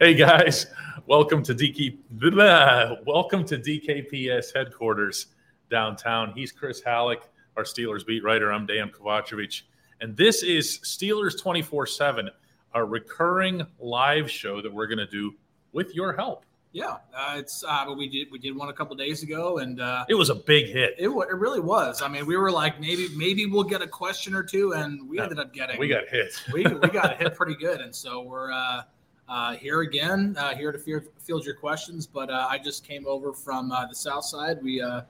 Hey 0.00 0.14
guys, 0.14 0.66
welcome 1.06 1.42
to 1.42 1.54
DK. 1.54 1.98
Welcome 3.06 3.44
to 3.44 3.58
DKPS 3.58 4.54
headquarters 4.54 5.26
downtown. 5.70 6.32
He's 6.34 6.50
Chris 6.50 6.82
Halleck, 6.82 7.28
our 7.56 7.64
Steelers 7.64 8.06
beat 8.06 8.24
writer. 8.24 8.50
I'm 8.50 8.64
Dan 8.64 8.88
Kovacevic, 8.88 9.62
and 10.00 10.16
this 10.16 10.42
is 10.42 10.78
Steelers 10.78 11.38
24 11.38 11.86
Seven, 11.86 12.30
a 12.74 12.82
recurring 12.82 13.66
live 13.78 14.30
show 14.30 14.62
that 14.62 14.72
we're 14.72 14.86
going 14.86 14.98
to 14.98 15.06
do 15.06 15.34
with 15.72 15.94
your 15.94 16.14
help. 16.14 16.46
Yeah, 16.72 16.98
uh, 17.16 17.34
it's 17.36 17.64
uh, 17.66 17.92
we 17.96 18.08
did 18.08 18.28
we 18.30 18.38
did 18.38 18.56
one 18.56 18.68
a 18.68 18.72
couple 18.72 18.94
days 18.94 19.24
ago, 19.24 19.58
and 19.58 19.80
uh, 19.80 20.04
it 20.08 20.14
was 20.14 20.30
a 20.30 20.36
big 20.36 20.66
hit. 20.66 20.94
It, 20.98 21.08
it 21.08 21.10
really 21.10 21.58
was. 21.58 22.00
I 22.00 22.06
mean, 22.06 22.26
we 22.26 22.36
were 22.36 22.52
like 22.52 22.80
maybe 22.80 23.08
maybe 23.16 23.46
we'll 23.46 23.64
get 23.64 23.82
a 23.82 23.88
question 23.88 24.34
or 24.34 24.44
two, 24.44 24.72
and 24.74 25.08
we 25.08 25.18
ended 25.18 25.40
up 25.40 25.52
getting 25.52 25.80
we 25.80 25.88
got 25.88 26.06
hit. 26.08 26.32
we 26.52 26.62
we 26.62 26.88
got 26.88 27.18
hit 27.18 27.34
pretty 27.34 27.56
good, 27.60 27.80
and 27.80 27.94
so 27.94 28.22
we're 28.22 28.52
uh, 28.52 28.82
uh, 29.28 29.54
here 29.54 29.80
again, 29.80 30.36
uh, 30.38 30.54
here 30.54 30.70
to 30.70 31.02
field 31.18 31.44
your 31.44 31.54
questions. 31.54 32.06
But 32.06 32.30
uh, 32.30 32.46
I 32.48 32.58
just 32.58 32.84
came 32.84 33.04
over 33.06 33.32
from 33.32 33.72
uh, 33.72 33.86
the 33.86 33.94
south 33.94 34.24
side. 34.24 34.62
We 34.62 34.80
uh, 34.80 35.02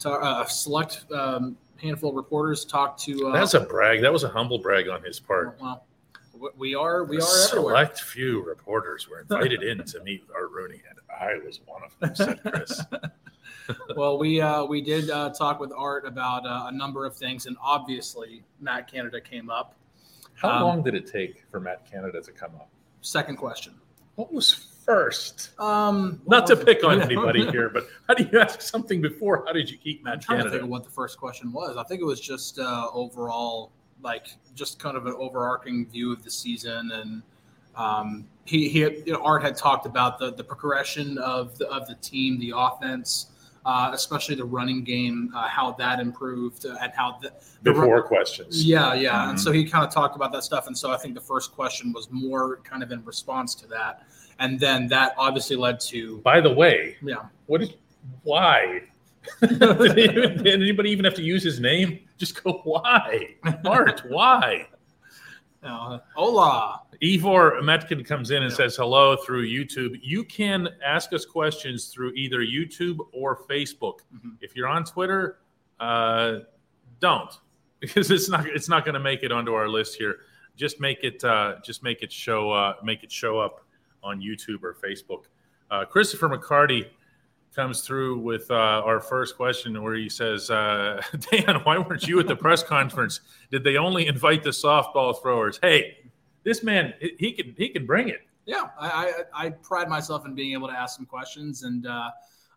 ta- 0.00 0.44
select 0.46 1.04
um, 1.12 1.56
handful 1.76 2.10
of 2.10 2.16
reporters 2.16 2.64
talked 2.64 3.00
to. 3.04 3.28
Uh, 3.28 3.32
That's 3.32 3.54
a 3.54 3.60
brag. 3.60 4.02
That 4.02 4.12
was 4.12 4.24
a 4.24 4.28
humble 4.28 4.58
brag 4.58 4.88
on 4.88 5.02
his 5.02 5.20
part. 5.20 5.58
Well, 5.60 5.84
we 6.56 6.74
are 6.74 7.04
we 7.04 7.18
are 7.18 7.20
select 7.20 7.58
everywhere. 7.68 7.96
few 7.96 8.44
reporters 8.44 9.08
were 9.08 9.20
invited 9.20 9.62
in 9.62 9.84
to 9.84 10.02
meet 10.02 10.24
Art 10.34 10.50
Rooney, 10.50 10.82
and 10.88 10.98
I 11.10 11.44
was 11.44 11.60
one 11.66 11.82
of 11.82 11.98
them," 12.00 12.14
said 12.14 12.40
Chris. 12.42 12.82
well, 13.96 14.18
we 14.18 14.40
uh, 14.40 14.64
we 14.64 14.80
did 14.80 15.10
uh, 15.10 15.30
talk 15.30 15.60
with 15.60 15.72
Art 15.76 16.06
about 16.06 16.46
uh, 16.46 16.68
a 16.68 16.72
number 16.72 17.04
of 17.04 17.16
things, 17.16 17.46
and 17.46 17.56
obviously 17.62 18.42
Matt 18.60 18.90
Canada 18.90 19.20
came 19.20 19.50
up. 19.50 19.74
How 20.34 20.50
um, 20.50 20.62
long 20.62 20.82
did 20.82 20.94
it 20.94 21.10
take 21.10 21.44
for 21.50 21.60
Matt 21.60 21.90
Canada 21.90 22.20
to 22.20 22.32
come 22.32 22.54
up? 22.56 22.68
Second 23.00 23.36
question. 23.36 23.74
What 24.14 24.32
was 24.32 24.52
first? 24.52 25.50
Um, 25.60 26.20
Not 26.26 26.46
to 26.48 26.56
pick 26.56 26.82
on 26.82 27.02
anybody 27.08 27.48
here, 27.50 27.68
but 27.68 27.86
how 28.08 28.14
do 28.14 28.28
you 28.30 28.40
ask 28.40 28.62
something 28.62 29.00
before? 29.00 29.44
How 29.46 29.52
did 29.52 29.70
you 29.70 29.76
keep 29.76 30.02
Matt 30.02 30.14
I'm 30.14 30.20
trying 30.20 30.38
Canada? 30.38 30.50
To 30.50 30.58
think 30.58 30.64
of 30.64 30.70
what 30.70 30.84
the 30.84 30.90
first 30.90 31.18
question 31.18 31.52
was. 31.52 31.76
I 31.76 31.84
think 31.84 32.00
it 32.00 32.04
was 32.04 32.20
just 32.20 32.58
uh, 32.58 32.88
overall 32.92 33.72
like 34.02 34.28
just 34.54 34.78
kind 34.78 34.96
of 34.96 35.06
an 35.06 35.14
overarching 35.18 35.86
view 35.86 36.12
of 36.12 36.22
the 36.22 36.30
season 36.30 36.90
and 36.92 37.22
um, 37.78 38.26
he, 38.44 38.68
he 38.68 38.80
had, 38.80 39.06
you 39.06 39.12
know, 39.12 39.22
Art 39.22 39.42
had 39.42 39.56
talked 39.56 39.86
about 39.86 40.18
the 40.18 40.32
the 40.32 40.42
progression 40.44 41.16
of 41.18 41.56
the 41.58 41.68
of 41.68 41.86
the 41.86 41.94
team, 41.96 42.38
the 42.40 42.52
offense, 42.56 43.26
uh, 43.64 43.90
especially 43.92 44.34
the 44.34 44.44
running 44.44 44.82
game, 44.82 45.30
uh, 45.34 45.48
how 45.48 45.72
that 45.72 46.00
improved, 46.00 46.66
uh, 46.66 46.76
and 46.82 46.92
how 46.94 47.18
the, 47.22 47.32
the 47.62 47.72
before 47.72 48.00
run- 48.00 48.08
questions. 48.08 48.64
Yeah, 48.64 48.94
yeah, 48.94 49.12
mm-hmm. 49.12 49.30
and 49.30 49.40
so 49.40 49.52
he 49.52 49.64
kind 49.64 49.86
of 49.86 49.92
talked 49.92 50.16
about 50.16 50.32
that 50.32 50.42
stuff, 50.42 50.66
and 50.66 50.76
so 50.76 50.90
I 50.90 50.96
think 50.96 51.14
the 51.14 51.20
first 51.20 51.52
question 51.52 51.92
was 51.92 52.08
more 52.10 52.58
kind 52.64 52.82
of 52.82 52.90
in 52.90 53.04
response 53.04 53.54
to 53.56 53.68
that, 53.68 54.04
and 54.40 54.58
then 54.58 54.88
that 54.88 55.14
obviously 55.16 55.56
led 55.56 55.78
to. 55.80 56.18
By 56.18 56.40
the 56.40 56.52
way, 56.52 56.96
yeah, 57.02 57.26
what 57.46 57.62
is 57.62 57.70
why 58.24 58.82
did, 59.40 60.46
anybody 60.46 60.90
even 60.90 61.04
have 61.04 61.14
to 61.14 61.22
use 61.22 61.42
his 61.42 61.60
name? 61.60 62.00
Just 62.16 62.42
go, 62.42 62.60
why? 62.64 63.34
Art, 63.64 64.02
why? 64.08 64.68
Uh, 65.62 65.98
hola. 66.14 66.82
Ivor 67.02 67.60
Metkin 67.62 68.04
comes 68.04 68.30
in 68.30 68.42
and 68.42 68.50
yeah. 68.50 68.56
says 68.56 68.76
hello 68.76 69.16
through 69.16 69.46
YouTube. 69.46 69.98
You 70.02 70.24
can 70.24 70.68
ask 70.84 71.12
us 71.12 71.24
questions 71.24 71.88
through 71.88 72.12
either 72.12 72.40
YouTube 72.40 72.98
or 73.12 73.36
Facebook. 73.36 74.00
Mm-hmm. 74.14 74.30
If 74.40 74.56
you're 74.56 74.68
on 74.68 74.84
Twitter, 74.84 75.38
uh, 75.80 76.38
don't 77.00 77.30
because 77.80 78.10
it's 78.10 78.28
not 78.28 78.46
it's 78.46 78.68
not 78.68 78.84
going 78.84 78.94
to 78.94 79.00
make 79.00 79.22
it 79.22 79.30
onto 79.30 79.54
our 79.54 79.68
list 79.68 79.96
here. 79.96 80.18
Just 80.56 80.80
make 80.80 81.04
it 81.04 81.22
uh, 81.22 81.56
just 81.64 81.82
make 81.82 82.02
it 82.02 82.10
show 82.10 82.50
uh, 82.50 82.74
make 82.82 83.04
it 83.04 83.12
show 83.12 83.38
up 83.38 83.64
on 84.02 84.20
YouTube 84.20 84.62
or 84.62 84.74
Facebook. 84.74 85.24
Uh, 85.70 85.84
Christopher 85.84 86.28
McCarty 86.28 86.86
comes 87.58 87.80
through 87.80 88.16
with 88.20 88.48
uh, 88.52 88.54
our 88.84 89.00
first 89.00 89.36
question 89.36 89.82
where 89.82 89.96
he 89.96 90.08
says, 90.08 90.48
uh, 90.48 91.02
Dan, 91.32 91.56
why 91.64 91.76
weren't 91.76 92.06
you 92.06 92.20
at 92.20 92.28
the 92.28 92.36
press 92.36 92.62
conference? 92.62 93.20
Did 93.50 93.64
they 93.64 93.76
only 93.76 94.06
invite 94.06 94.44
the 94.44 94.50
softball 94.50 95.20
throwers? 95.20 95.58
Hey, 95.60 95.96
this 96.44 96.62
man, 96.62 96.94
he 97.00 97.32
can 97.32 97.56
he 97.58 97.70
can 97.70 97.84
bring 97.84 98.10
it. 98.10 98.20
Yeah, 98.46 98.68
I, 98.78 99.12
I, 99.34 99.46
I 99.46 99.50
pride 99.50 99.88
myself 99.88 100.24
in 100.24 100.36
being 100.36 100.52
able 100.52 100.68
to 100.68 100.72
ask 100.72 100.96
some 100.96 101.04
questions, 101.04 101.64
and 101.64 101.84
uh, 101.84 102.10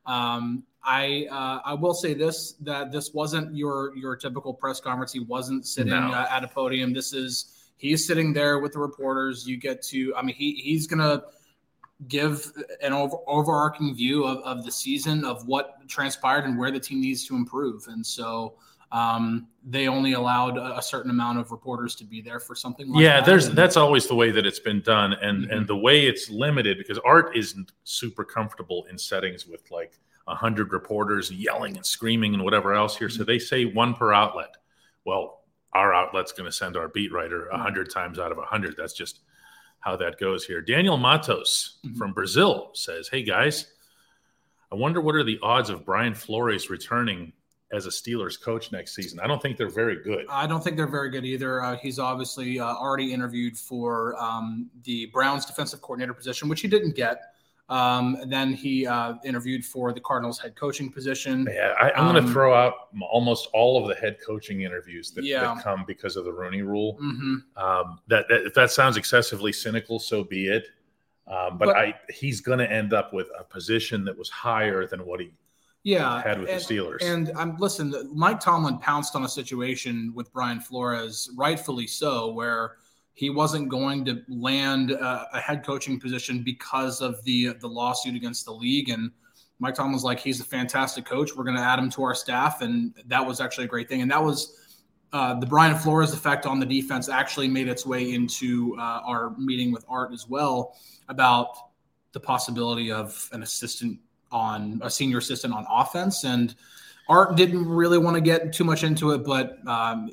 um, 0.06 0.64
I 0.84 1.26
uh, 1.32 1.62
I 1.66 1.74
will 1.74 1.96
say 1.96 2.14
this 2.14 2.54
that 2.62 2.92
this 2.92 3.12
wasn't 3.12 3.56
your 3.56 3.98
your 3.98 4.16
typical 4.16 4.54
press 4.54 4.80
conference. 4.80 5.12
He 5.12 5.22
wasn't 5.22 5.66
sitting 5.66 5.94
no. 5.94 6.12
uh, 6.12 6.28
at 6.30 6.44
a 6.44 6.48
podium. 6.48 6.94
This 6.94 7.12
is 7.12 7.72
he's 7.78 8.06
sitting 8.06 8.34
there 8.34 8.60
with 8.60 8.74
the 8.74 8.80
reporters. 8.80 9.48
You 9.48 9.58
get 9.58 9.82
to 9.86 10.14
I 10.16 10.22
mean 10.22 10.36
he 10.36 10.62
he's 10.64 10.86
gonna 10.86 11.24
give 12.08 12.52
an 12.82 12.94
over, 12.94 13.18
overarching 13.28 13.96
view 13.96 14.24
of, 14.24 14.40
of 14.40 14.66
the 14.66 14.72
season 14.72 15.24
of 15.24 15.48
what 15.48 15.88
transpired 15.88 16.46
and 16.46 16.58
where 16.58 16.72
the 16.72 16.80
team 16.80 17.02
needs 17.02 17.26
to 17.28 17.36
improve. 17.36 17.88
And 17.88 18.06
so 18.06 18.56
um, 18.92 19.48
they 19.64 19.88
only 19.88 20.14
allowed 20.14 20.58
a, 20.58 20.78
a, 20.78 20.82
certain 20.82 21.12
amount 21.12 21.40
of 21.40 21.52
reporters 21.52 21.96
to 21.96 22.04
be 22.04 22.22
there 22.22 22.40
for 22.40 22.56
something 22.56 22.92
like 22.92 23.02
yeah, 23.02 23.18
that. 23.18 23.26
there's 23.26 23.50
that's 23.52 23.78
always 23.78 24.08
the 24.08 24.16
way 24.16 24.32
that 24.32 24.46
it's 24.46 24.60
been 24.60 24.82
done. 24.82 25.14
And 25.14 25.44
mm-hmm. 25.46 25.54
and 25.54 25.68
the 25.68 25.78
way 25.78 26.08
it's 26.08 26.30
limited 26.30 26.78
because 26.78 27.00
art 27.06 27.36
isn't 27.36 27.72
super 27.86 28.26
comfortable 28.26 28.86
in 28.90 28.98
settings 28.98 29.48
with 29.48 29.70
like 29.72 29.94
a 30.28 30.36
hundred 30.36 30.74
reporters 30.74 31.32
yelling 31.32 31.78
and 31.78 31.86
screaming 31.86 32.34
and 32.34 32.44
whatever 32.44 32.74
else 32.74 32.98
here. 32.98 33.08
Mm-hmm. 33.08 33.18
So 33.18 33.24
they 33.24 33.40
say 33.40 33.64
one 33.64 33.94
per 33.94 34.12
outlet. 34.12 34.58
Well, 35.06 35.46
our 35.74 35.94
outlet's 35.94 36.34
going 36.34 36.50
to 36.50 36.52
send 36.52 36.76
our 36.76 36.90
beat 36.90 37.14
writer 37.14 37.48
a 37.48 37.58
hundred 37.58 37.92
times 37.92 38.20
out 38.20 38.34
of 38.34 38.40
a 38.40 38.44
hundred. 38.44 38.76
That's 38.78 38.94
just 38.94 39.22
how 39.82 39.96
that 39.98 40.20
goes 40.20 40.46
here. 40.46 40.62
Daniel 40.62 40.98
Matos 40.98 41.80
mm-hmm. 41.86 41.98
from 41.98 42.14
Brazil 42.14 42.72
says, 42.74 43.10
Hey 43.10 43.24
guys, 43.24 43.68
I 44.72 44.76
wonder 44.76 45.02
what 45.02 45.16
are 45.16 45.24
the 45.24 45.40
odds 45.44 45.70
of 45.70 45.86
Brian 45.86 46.14
Flores 46.14 46.70
returning 46.70 47.34
as 47.74 47.86
a 47.88 47.90
Steelers 47.90 48.42
coach 48.42 48.72
next 48.72 48.96
season? 48.96 49.20
I 49.20 49.28
don't 49.28 49.42
think 49.42 49.58
they're 49.58 49.70
very 49.70 50.02
good. 50.02 50.26
I 50.30 50.48
don't 50.48 50.64
think 50.64 50.78
they're 50.78 50.88
very 50.88 51.10
good 51.10 51.26
either. 51.26 51.62
Uh, 51.62 51.78
he's 51.78 52.00
obviously 52.00 52.60
uh, 52.60 52.66
already 52.66 53.12
interviewed 53.12 53.58
for 53.58 54.16
um, 54.22 54.70
the 54.84 55.08
Browns 55.08 55.46
defensive 55.46 55.82
coordinator 55.82 56.14
position, 56.14 56.48
which 56.48 56.62
he 56.62 56.68
didn't 56.68 56.96
get. 56.96 57.31
Um, 57.72 58.18
then 58.28 58.52
he 58.52 58.86
uh, 58.86 59.14
interviewed 59.24 59.64
for 59.64 59.94
the 59.94 60.02
Cardinals 60.02 60.38
head 60.38 60.58
coaching 60.58 60.92
position. 60.92 61.48
Yeah, 61.50 61.74
I, 61.80 61.92
am 61.98 62.08
um, 62.08 62.14
going 62.14 62.26
to 62.26 62.32
throw 62.32 62.54
out 62.54 62.90
almost 63.10 63.48
all 63.54 63.82
of 63.82 63.88
the 63.88 63.96
head 63.96 64.18
coaching 64.26 64.62
interviews 64.62 65.12
that, 65.12 65.24
yeah. 65.24 65.56
that 65.56 65.64
come 65.64 65.86
because 65.88 66.18
of 66.18 66.26
the 66.26 66.34
Rooney 66.34 66.64
Rule. 66.64 67.00
Mm-hmm. 67.02 67.36
Um, 67.56 68.00
that, 68.10 68.26
that, 68.28 68.46
if 68.46 68.54
that 68.56 68.72
sounds 68.72 68.98
excessively 68.98 69.54
cynical, 69.54 70.00
so 70.00 70.22
be 70.22 70.48
it. 70.48 70.68
Um, 71.28 71.58
but, 71.58 71.68
but, 71.68 71.78
I 71.78 71.94
he's 72.10 72.42
going 72.42 72.60
to 72.60 72.70
end 72.70 72.92
up 72.92 73.14
with 73.14 73.28
a 73.40 73.44
position 73.46 74.04
that 74.04 74.18
was 74.18 74.30
higher 74.30 74.86
than 74.86 75.06
what 75.06 75.22
he 75.22 75.32
yeah 75.84 76.22
had 76.22 76.42
with 76.42 76.50
and, 76.50 76.60
the 76.60 76.76
Steelers. 76.76 77.02
And 77.02 77.32
I'm 77.38 77.56
listen, 77.56 77.94
Mike 78.14 78.42
Tomlin 78.42 78.80
pounced 78.80 79.16
on 79.16 79.24
a 79.24 79.30
situation 79.30 80.12
with 80.14 80.34
Brian 80.34 80.60
Flores, 80.60 81.32
rightfully 81.38 81.88
so, 81.88 82.34
where 82.34 82.76
he 83.14 83.30
wasn't 83.30 83.70
going 83.70 84.06
to 84.06 84.22
land 84.30 84.94
uh, 84.94 85.26
a 85.34 85.40
head 85.40 85.66
coaching 85.66 86.00
position 86.00 86.44
because 86.44 87.02
of 87.02 87.24
the 87.24 87.54
the 87.60 87.68
lawsuit 87.68 88.16
against 88.16 88.46
the 88.46 88.52
league. 88.52 88.90
And 88.90 89.12
Mike 89.60 89.76
Tomlin 89.76 89.94
was 89.94 90.04
like, 90.04 90.20
he's 90.20 90.40
a 90.40 90.44
fantastic 90.44 91.06
coach. 91.06 91.36
We're 91.36 91.44
going 91.44 91.58
to 91.58 91.62
add 91.62 91.78
him 91.78 91.90
to 91.92 92.04
our 92.04 92.16
staff, 92.16 92.62
and 92.62 92.94
that 93.08 93.26
was 93.26 93.40
actually 93.40 93.66
a 93.66 93.68
great 93.68 93.88
thing. 93.88 94.02
And 94.02 94.10
that 94.12 94.24
was 94.24 94.58
uh, 95.14 95.40
the 95.40 95.46
Brian 95.46 95.78
Flores 95.78 96.14
effect 96.14 96.46
on 96.46 96.60
the 96.60 96.66
defense 96.66 97.10
actually 97.10 97.48
made 97.48 97.68
its 97.68 97.86
way 97.86 98.14
into 98.14 98.76
uh, 98.80 99.02
our 99.06 99.36
meeting 99.38 99.72
with 99.72 99.86
Art 99.88 100.14
as 100.14 100.28
well 100.28 100.78
about 101.10 101.50
the 102.14 102.20
possibility 102.20 102.92
of 102.92 103.30
an 103.34 103.44
assistant 103.44 104.00
on 104.32 104.80
a 104.84 104.90
senior 104.90 105.18
assistant 105.18 105.54
on 105.54 105.66
offense 105.70 106.24
and. 106.24 106.56
Art 107.10 107.36
didn't 107.36 107.68
really 107.68 107.98
want 107.98 108.16
to 108.16 108.22
get 108.22 108.54
too 108.54 108.64
much 108.64 108.86
into 108.86 109.12
it, 109.12 109.26
but 109.26 109.58
um, 109.68 110.12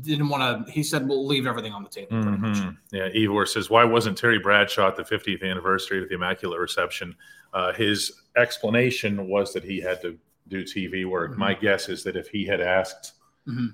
didn't 0.00 0.28
want 0.28 0.66
to. 0.66 0.72
He 0.72 0.82
said, 0.82 1.08
"We'll 1.08 1.26
leave 1.26 1.46
everything 1.46 1.72
on 1.72 1.82
the 1.82 1.88
table." 1.88 2.12
Mm-hmm. 2.12 2.70
Yeah, 2.92 3.08
Ivor 3.14 3.46
says, 3.46 3.70
"Why 3.70 3.84
wasn't 3.84 4.18
Terry 4.18 4.38
Bradshaw 4.38 4.88
at 4.88 4.96
the 4.96 5.04
50th 5.04 5.42
anniversary 5.42 6.02
of 6.02 6.08
the 6.08 6.14
Immaculate 6.14 6.60
Reception?" 6.60 7.14
Uh, 7.52 7.72
his 7.72 8.12
explanation 8.36 9.28
was 9.28 9.52
that 9.52 9.64
he 9.64 9.80
had 9.80 10.02
to 10.02 10.18
do 10.48 10.64
TV 10.64 11.08
work. 11.08 11.32
Mm-hmm. 11.32 11.40
My 11.40 11.54
guess 11.54 11.88
is 11.88 12.04
that 12.04 12.16
if 12.16 12.28
he 12.28 12.44
had 12.44 12.60
asked 12.60 13.14
mm-hmm. 13.48 13.68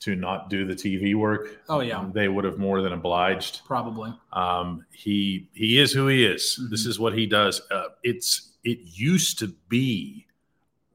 to 0.00 0.16
not 0.16 0.50
do 0.50 0.66
the 0.66 0.74
TV 0.74 1.14
work. 1.14 1.60
Oh 1.68 1.80
yeah, 1.80 2.08
they 2.12 2.28
would 2.28 2.44
have 2.44 2.58
more 2.58 2.82
than 2.82 2.92
obliged. 2.92 3.62
Probably. 3.64 4.12
Um, 4.32 4.84
he 4.92 5.48
he 5.54 5.78
is 5.78 5.92
who 5.92 6.08
he 6.08 6.26
is. 6.26 6.60
Mhm. 6.60 6.70
This 6.70 6.84
is 6.84 6.98
what 6.98 7.14
he 7.14 7.26
does. 7.26 7.62
Uh, 7.70 7.88
it's 8.02 8.52
it 8.64 8.80
used 8.82 9.38
to 9.38 9.54
be 9.68 10.25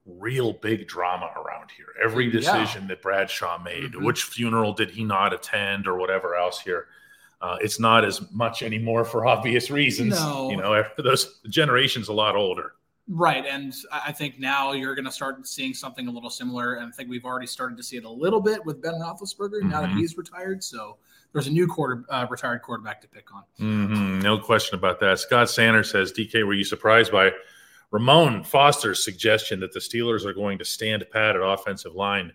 real 0.06 0.54
big 0.54 0.88
drama 0.88 1.30
around 1.38 1.70
here. 1.76 1.88
Every 2.04 2.26
Yeah. 2.26 2.32
decision 2.40 2.88
that 2.88 3.02
Bradshaw 3.02 3.60
made, 3.64 3.94
Mhm. 3.94 4.04
which 4.04 4.24
funeral 4.24 4.74
did 4.74 4.92
he 4.92 5.04
not 5.04 5.34
attend, 5.34 5.88
or 5.88 5.98
whatever 5.98 6.36
else 6.36 6.60
here. 6.60 6.88
Uh, 7.40 7.58
it's 7.62 7.80
not 7.80 8.04
as 8.06 8.32
much 8.32 8.62
anymore 8.62 9.04
for 9.06 9.26
obvious 9.26 9.70
reasons. 9.72 10.20
No. 10.20 10.50
You 10.50 10.58
know, 10.58 10.74
after 10.74 11.02
those 11.04 11.40
generation's 11.50 12.08
a 12.08 12.14
lot 12.14 12.36
older. 12.36 12.74
Right, 13.08 13.46
and 13.46 13.74
I 13.92 14.12
think 14.12 14.40
now 14.40 14.72
you're 14.74 14.96
going 14.96 15.06
to 15.06 15.12
start 15.12 15.46
seeing 15.46 15.74
something 15.74 16.08
a 16.08 16.12
little 16.12 16.30
similar, 16.30 16.76
and 16.76 16.88
I 16.88 16.92
think 16.92 17.10
we've 17.10 17.26
already 17.26 17.48
started 17.48 17.76
to 17.78 17.84
see 17.84 17.98
it 17.98 18.06
a 18.06 18.10
little 18.10 18.40
bit 18.40 18.64
with 18.64 18.82
Ben 18.82 18.94
Roethlisberger 18.94 19.64
now 19.64 19.82
that 19.82 19.90
Mhm. 19.90 19.98
he's 19.98 20.18
retired. 20.18 20.64
So 20.64 20.98
there's 21.34 21.48
a 21.48 21.52
new 21.52 21.68
quarter 21.68 22.06
uh, 22.10 22.28
retired 22.30 22.62
quarterback 22.62 23.02
to 23.02 23.08
pick 23.08 23.34
on. 23.34 23.44
hmm 23.58 24.20
no 24.20 24.38
question 24.38 24.76
about 24.78 25.00
that. 25.02 25.20
Scott 25.20 25.50
Sanders 25.50 25.90
says, 25.92 26.12
DK, 26.14 26.44
were 26.44 26.54
you 26.54 26.64
surprised 26.64 27.12
by 27.12 27.34
Ramon 27.92 28.44
Foster's 28.44 29.04
suggestion 29.04 29.60
that 29.60 29.74
the 29.74 29.80
Steelers 29.80 30.26
are 30.26 30.34
going 30.34 30.58
to 30.58 30.66
stand 30.66 31.06
pat 31.12 31.36
at 31.36 31.42
offensive 31.42 31.94
line 31.94 32.32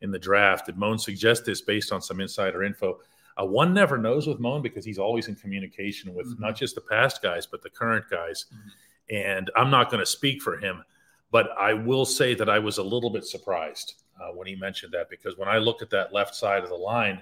in 0.00 0.10
the 0.10 0.18
draft? 0.18 0.66
Did 0.66 0.76
Moan 0.78 0.98
suggest 0.98 1.44
this 1.44 1.60
based 1.60 1.92
on 1.92 2.00
some 2.00 2.20
insider 2.20 2.62
info? 2.62 3.00
Uh, 3.40 3.44
one 3.44 3.74
never 3.74 3.98
knows 3.98 4.28
with 4.28 4.38
Moan 4.38 4.62
because 4.62 4.84
he's 4.84 4.98
always 4.98 5.26
in 5.26 5.34
communication 5.34 6.14
with 6.14 6.26
Mhm. 6.36 6.40
not 6.40 6.54
just 6.56 6.76
the 6.76 6.80
past 6.80 7.20
guys, 7.22 7.46
but 7.46 7.62
the 7.62 7.70
current 7.70 8.08
guys. 8.08 8.46
Mhm. 8.54 8.70
And 9.10 9.50
I'm 9.56 9.70
not 9.70 9.90
going 9.90 9.98
to 10.00 10.06
speak 10.06 10.40
for 10.40 10.56
him, 10.56 10.84
but 11.32 11.50
I 11.58 11.74
will 11.74 12.04
say 12.04 12.34
that 12.34 12.48
I 12.48 12.60
was 12.60 12.78
a 12.78 12.82
little 12.82 13.10
bit 13.10 13.24
surprised 13.24 13.94
uh, 14.20 14.28
when 14.28 14.46
he 14.46 14.54
mentioned 14.54 14.92
that 14.92 15.10
because 15.10 15.36
when 15.36 15.48
I 15.48 15.58
look 15.58 15.82
at 15.82 15.90
that 15.90 16.12
left 16.12 16.36
side 16.36 16.62
of 16.62 16.68
the 16.68 16.76
line, 16.76 17.20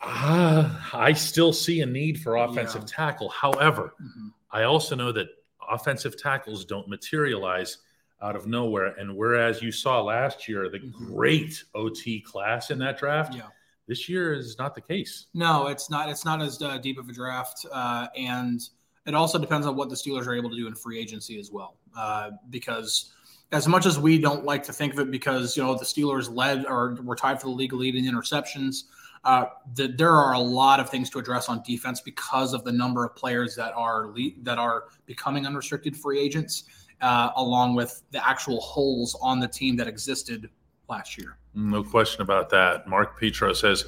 uh, 0.00 0.80
I 0.92 1.12
still 1.14 1.52
see 1.52 1.80
a 1.80 1.86
need 1.86 2.20
for 2.20 2.36
offensive 2.36 2.82
Yeah. 2.82 2.86
tackle. 2.94 3.28
However, 3.30 3.94
Mhm. 4.00 4.32
I 4.52 4.62
also 4.62 4.94
know 4.94 5.10
that 5.10 5.28
offensive 5.68 6.20
tackles 6.20 6.64
don't 6.64 6.88
materialize 6.88 7.78
out 8.22 8.36
of 8.36 8.46
nowhere. 8.46 8.94
And 8.98 9.16
whereas 9.16 9.62
you 9.62 9.72
saw 9.72 10.02
last 10.02 10.46
year 10.48 10.68
the 10.68 10.78
Mhm. 10.80 10.92
great 10.92 11.64
OT 11.74 12.20
class 12.20 12.70
in 12.70 12.78
that 12.80 12.98
draft, 12.98 13.34
Yeah. 13.34 13.48
this 13.86 14.08
year 14.08 14.32
is 14.34 14.58
not 14.58 14.74
the 14.74 14.80
case. 14.80 15.26
No, 15.34 15.68
it's 15.68 15.88
not. 15.90 16.08
It's 16.08 16.24
not 16.24 16.42
as 16.42 16.60
uh, 16.62 16.78
deep 16.78 16.98
of 16.98 17.08
a 17.08 17.12
draft, 17.12 17.64
uh, 17.72 18.08
and 18.16 18.60
it 19.06 19.14
also 19.14 19.38
depends 19.38 19.66
on 19.66 19.74
what 19.74 19.88
the 19.88 19.94
Steelers 19.96 20.26
are 20.26 20.34
able 20.34 20.50
to 20.50 20.56
do 20.56 20.66
in 20.66 20.74
free 20.74 20.98
agency 20.98 21.38
as 21.40 21.50
well. 21.50 21.76
Uh, 21.96 22.32
because 22.50 23.12
as 23.52 23.66
much 23.66 23.86
as 23.86 23.98
we 23.98 24.18
don't 24.18 24.44
like 24.44 24.62
to 24.64 24.72
think 24.72 24.92
of 24.92 25.00
it, 25.00 25.10
because 25.10 25.56
you 25.56 25.62
know 25.62 25.74
the 25.76 25.84
Steelers 25.84 26.32
led 26.32 26.66
or 26.66 26.96
were 27.02 27.16
tied 27.16 27.40
for 27.40 27.46
the 27.48 27.52
league 27.54 27.72
lead 27.72 27.94
in 27.96 28.04
interceptions, 28.04 28.84
uh, 29.24 29.46
the, 29.74 29.88
there 29.88 30.14
are 30.14 30.32
a 30.34 30.38
lot 30.38 30.80
of 30.80 30.88
things 30.88 31.10
to 31.10 31.18
address 31.18 31.48
on 31.48 31.62
defense 31.62 32.00
because 32.00 32.54
of 32.54 32.64
the 32.64 32.72
number 32.72 33.04
of 33.04 33.14
players 33.14 33.54
that 33.56 33.72
are 33.74 34.08
le- 34.08 34.30
that 34.42 34.58
are 34.58 34.84
becoming 35.06 35.46
unrestricted 35.46 35.96
free 35.96 36.18
agents, 36.18 36.64
uh, 37.02 37.30
along 37.36 37.74
with 37.74 38.02
the 38.12 38.26
actual 38.26 38.60
holes 38.60 39.16
on 39.20 39.38
the 39.38 39.48
team 39.48 39.76
that 39.76 39.86
existed 39.86 40.48
last 40.88 41.18
year. 41.18 41.36
No 41.54 41.82
question 41.82 42.22
about 42.22 42.48
that. 42.50 42.86
Mark 42.88 43.18
Petro 43.20 43.52
says, 43.52 43.84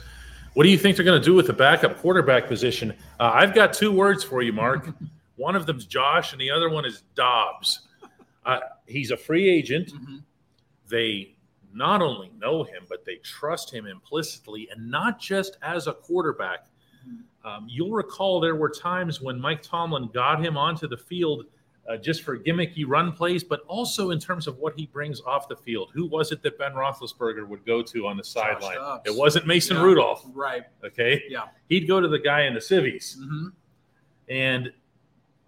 What 0.55 0.65
do 0.65 0.69
you 0.71 0.77
think 0.79 0.97
they're 0.97 1.05
going 1.05 1.21
to 1.21 1.25
do 1.25 1.35
with 1.35 1.47
the 1.47 1.53
backup 1.53 1.99
quarterback 1.99 2.47
position? 2.47 2.93
Uh, 3.19 3.31
I've 3.33 3.55
got 3.55 3.73
two 3.73 3.91
words 3.93 4.23
for 4.23 4.43
you, 4.43 4.53
Mark. 4.53 4.89
one 5.37 5.57
of 5.57 5.65
them's 5.67 5.87
Josh, 5.87 6.33
and 6.33 6.41
the 6.41 6.51
other 6.51 6.69
one 6.69 6.85
is 6.85 7.05
Dobbs. 7.15 7.89
Uh, 8.45 8.59
he's 8.87 9.11
a 9.11 9.17
free 9.17 9.49
agent. 9.49 9.93
Mhm. 9.93 10.23
They 10.89 11.37
not 11.75 12.03
only 12.03 12.31
know 12.39 12.63
him, 12.65 12.85
but 12.89 13.05
they 13.05 13.17
trust 13.17 13.73
him 13.73 13.87
implicitly, 13.87 14.69
and 14.75 14.91
not 14.91 15.19
just 15.21 15.57
as 15.63 15.87
a 15.87 15.93
quarterback. 15.93 16.67
Um, 17.45 17.67
you'll 17.69 17.91
recall 17.91 18.39
there 18.41 18.55
were 18.55 18.71
times 18.71 19.21
when 19.21 19.41
Mike 19.41 19.63
Tomlin 19.63 20.09
got 20.15 20.45
him 20.45 20.57
onto 20.57 20.87
the 20.87 20.97
field 20.97 21.47
uh, 21.91 21.97
just 21.97 22.23
for 22.23 22.39
gimmicky 22.39 22.85
run 22.87 23.11
plays, 23.11 23.43
but 23.43 23.63
also 23.67 24.11
in 24.11 24.21
terms 24.21 24.47
of 24.47 24.57
what 24.59 24.73
he 24.79 24.87
brings 24.87 25.21
off 25.23 25.49
the 25.49 25.57
field. 25.57 25.91
Who 25.93 26.07
was 26.07 26.31
it 26.31 26.41
that 26.43 26.57
Ben 26.57 26.73
Roethlisberger 26.75 27.45
would 27.49 27.67
go 27.67 27.83
to 27.83 28.07
on 28.07 28.17
the 28.17 28.23
sideline? 28.23 28.77
It 29.05 29.13
wasn't 29.17 29.49
Mason 29.49 29.77
Yeah. 29.77 29.83
Rudolph. 29.83 30.25
Right. 30.33 30.63
Okay, 30.85 31.25
Yeah. 31.29 31.47
he'd 31.69 31.89
go 31.89 32.01
to 32.01 32.07
the 32.07 32.21
guy 32.21 32.43
in 32.43 32.55
the 32.55 32.61
civvies, 32.61 33.19
hmm 33.21 33.49
and 34.29 34.73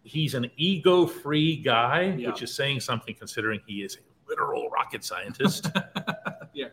he's 0.02 0.34
an 0.34 0.50
ego-free 0.56 1.56
guy, 1.58 2.16
Yeah. 2.18 2.30
which 2.30 2.42
is 2.42 2.52
saying 2.52 2.80
something 2.80 3.14
considering 3.14 3.60
he 3.66 3.82
is 3.84 3.94
a 3.96 4.00
literal 4.28 4.68
rocket 4.70 5.04
scientist. 5.04 5.70
yeah. 6.54 6.68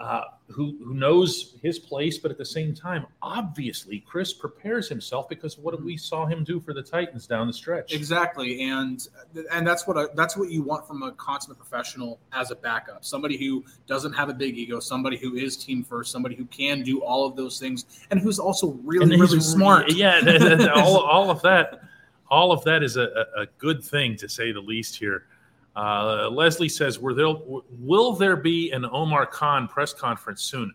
uh, 0.00 0.22
who 0.48 0.76
who 0.82 0.94
knows 0.94 1.56
his 1.60 1.78
place, 1.78 2.18
but 2.18 2.30
at 2.30 2.38
the 2.38 2.44
same 2.44 2.72
time, 2.72 3.04
obviously, 3.20 3.98
Chris 4.06 4.32
prepares 4.32 4.88
himself 4.88 5.28
because 5.28 5.58
what 5.58 5.80
we 5.82 5.96
saw 5.96 6.24
him 6.24 6.44
do 6.44 6.60
for 6.60 6.72
the 6.72 6.82
Titans 6.82 7.26
down 7.26 7.46
the 7.46 7.52
stretch. 7.52 7.92
Exactly, 7.92 8.62
and 8.62 9.08
and 9.52 9.66
that's 9.66 9.86
what 9.86 9.98
I, 9.98 10.04
that's 10.14 10.36
what 10.36 10.50
you 10.50 10.62
want 10.62 10.86
from 10.86 11.02
a 11.02 11.12
consummate 11.12 11.58
professional 11.58 12.20
as 12.32 12.50
a 12.52 12.56
backup. 12.56 13.04
Somebody 13.04 13.36
who 13.36 13.64
doesn't 13.86 14.12
have 14.12 14.28
a 14.28 14.34
big 14.34 14.56
ego, 14.56 14.78
somebody 14.78 15.16
who 15.16 15.34
is 15.34 15.56
team 15.56 15.82
first, 15.82 16.12
somebody 16.12 16.36
who 16.36 16.44
can 16.46 16.82
do 16.82 17.02
all 17.02 17.26
of 17.26 17.34
those 17.34 17.58
things, 17.58 18.06
and 18.10 18.20
who's 18.20 18.38
also 18.38 18.78
really 18.84 19.18
really 19.18 19.40
smart. 19.40 19.92
Yeah, 19.92 20.70
all, 20.76 20.98
all 20.98 21.30
of 21.30 21.42
that, 21.42 21.80
all 22.30 22.52
of 22.52 22.62
that 22.64 22.82
is 22.84 22.96
a 22.96 23.26
a 23.36 23.46
good 23.58 23.82
thing 23.82 24.16
to 24.16 24.28
say 24.28 24.52
the 24.52 24.60
least 24.60 24.96
here. 24.96 25.24
Uh, 25.78 26.28
Leslie 26.30 26.68
says, 26.68 26.98
"Were 26.98 27.14
there 27.14 27.32
will 27.78 28.12
there 28.12 28.36
be 28.36 28.72
an 28.72 28.84
Omar 28.84 29.26
Khan 29.26 29.68
press 29.68 29.92
conference 29.92 30.42
soon?" 30.42 30.74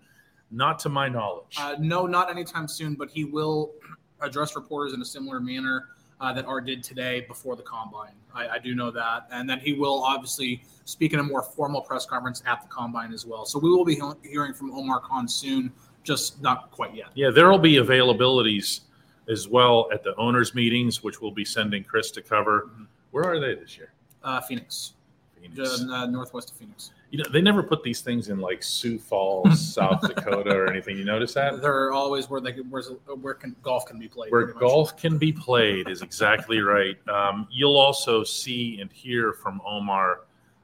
Not 0.49 0.79
to 0.79 0.89
my 0.89 1.09
knowledge. 1.09 1.57
Uh, 1.59 1.75
no, 1.79 2.05
not 2.07 2.29
anytime 2.29 2.67
soon, 2.67 2.93
but 2.93 3.09
he 3.09 3.25
will 3.25 3.73
address 4.21 4.55
reporters 4.55 4.93
in 4.93 5.01
a 5.01 5.05
similar 5.05 5.41
manner 5.41 5.89
uh, 6.21 6.31
that 6.31 6.45
Art 6.45 6.65
did 6.65 6.83
today 6.83 7.21
before 7.27 7.55
the 7.57 7.63
combine. 7.63 8.13
I, 8.33 8.47
I 8.47 8.59
do 8.59 8.75
know 8.75 8.91
that, 8.91 9.27
and 9.31 9.49
then 9.49 9.59
he 9.59 9.73
will 9.73 10.01
obviously 10.03 10.63
speak 10.85 11.11
in 11.13 11.19
a 11.19 11.23
more 11.23 11.41
formal 11.43 11.81
press 11.81 12.05
conference 12.05 12.41
at 12.45 12.61
the 12.61 12.67
combine 12.69 13.11
as 13.11 13.25
well. 13.25 13.45
So 13.45 13.59
we 13.59 13.69
will 13.69 13.83
be 13.85 13.95
he- 13.95 14.29
hearing 14.29 14.53
from 14.53 14.71
Omar 14.71 15.01
Khan 15.01 15.27
soon, 15.27 15.71
just 16.03 16.41
not 16.41 16.71
quite 16.71 16.95
yet. 16.95 17.07
Yeah, 17.15 17.29
there 17.29 17.49
will 17.49 17.59
be 17.59 17.73
availabilities 17.75 18.81
as 19.27 19.49
well 19.49 19.89
at 19.91 20.03
the 20.03 20.15
owners' 20.15 20.55
meetings, 20.55 21.03
which 21.03 21.19
we'll 21.19 21.31
be 21.31 21.45
sending 21.45 21.83
Chris 21.83 22.09
to 22.11 22.21
cover. 22.21 22.69
Mhm. 22.77 22.87
Where 23.11 23.25
are 23.25 23.39
they 23.39 23.55
this 23.55 23.77
year? 23.77 23.91
Uh, 24.23 24.39
Phoenix, 24.41 24.93
Phoenix. 25.41 25.81
uh, 25.83 26.05
northwest 26.07 26.51
of 26.51 26.57
Phoenix. 26.57 26.91
You 27.11 27.19
know, 27.19 27.25
they 27.31 27.41
never 27.41 27.61
put 27.61 27.83
these 27.83 28.01
things 28.01 28.29
in 28.29 28.39
like 28.39 28.63
Sioux 28.63 28.97
Falls, 28.97 29.59
South 29.73 30.01
Dakota, 30.01 30.49
or 30.55 30.67
anything. 30.71 30.97
You 30.97 31.05
notice 31.05 31.33
that? 31.35 31.61
They're 31.61 31.91
always 31.91 32.29
where 32.29 32.41
they 32.41 32.53
where's 32.69 32.89
where 33.21 33.33
can, 33.35 33.55
golf 33.61 33.85
can 33.85 33.99
be 33.99 34.07
played. 34.07 34.31
Where 34.31 34.47
golf 34.47 34.97
can 34.97 35.17
be 35.17 35.31
played 35.31 35.89
is 35.89 36.01
exactly 36.01 36.59
right. 36.61 36.97
Um, 37.07 37.47
you'll 37.51 37.77
also 37.77 38.23
see 38.23 38.79
and 38.81 38.91
hear 38.91 39.33
from 39.33 39.61
Omar, 39.63 40.21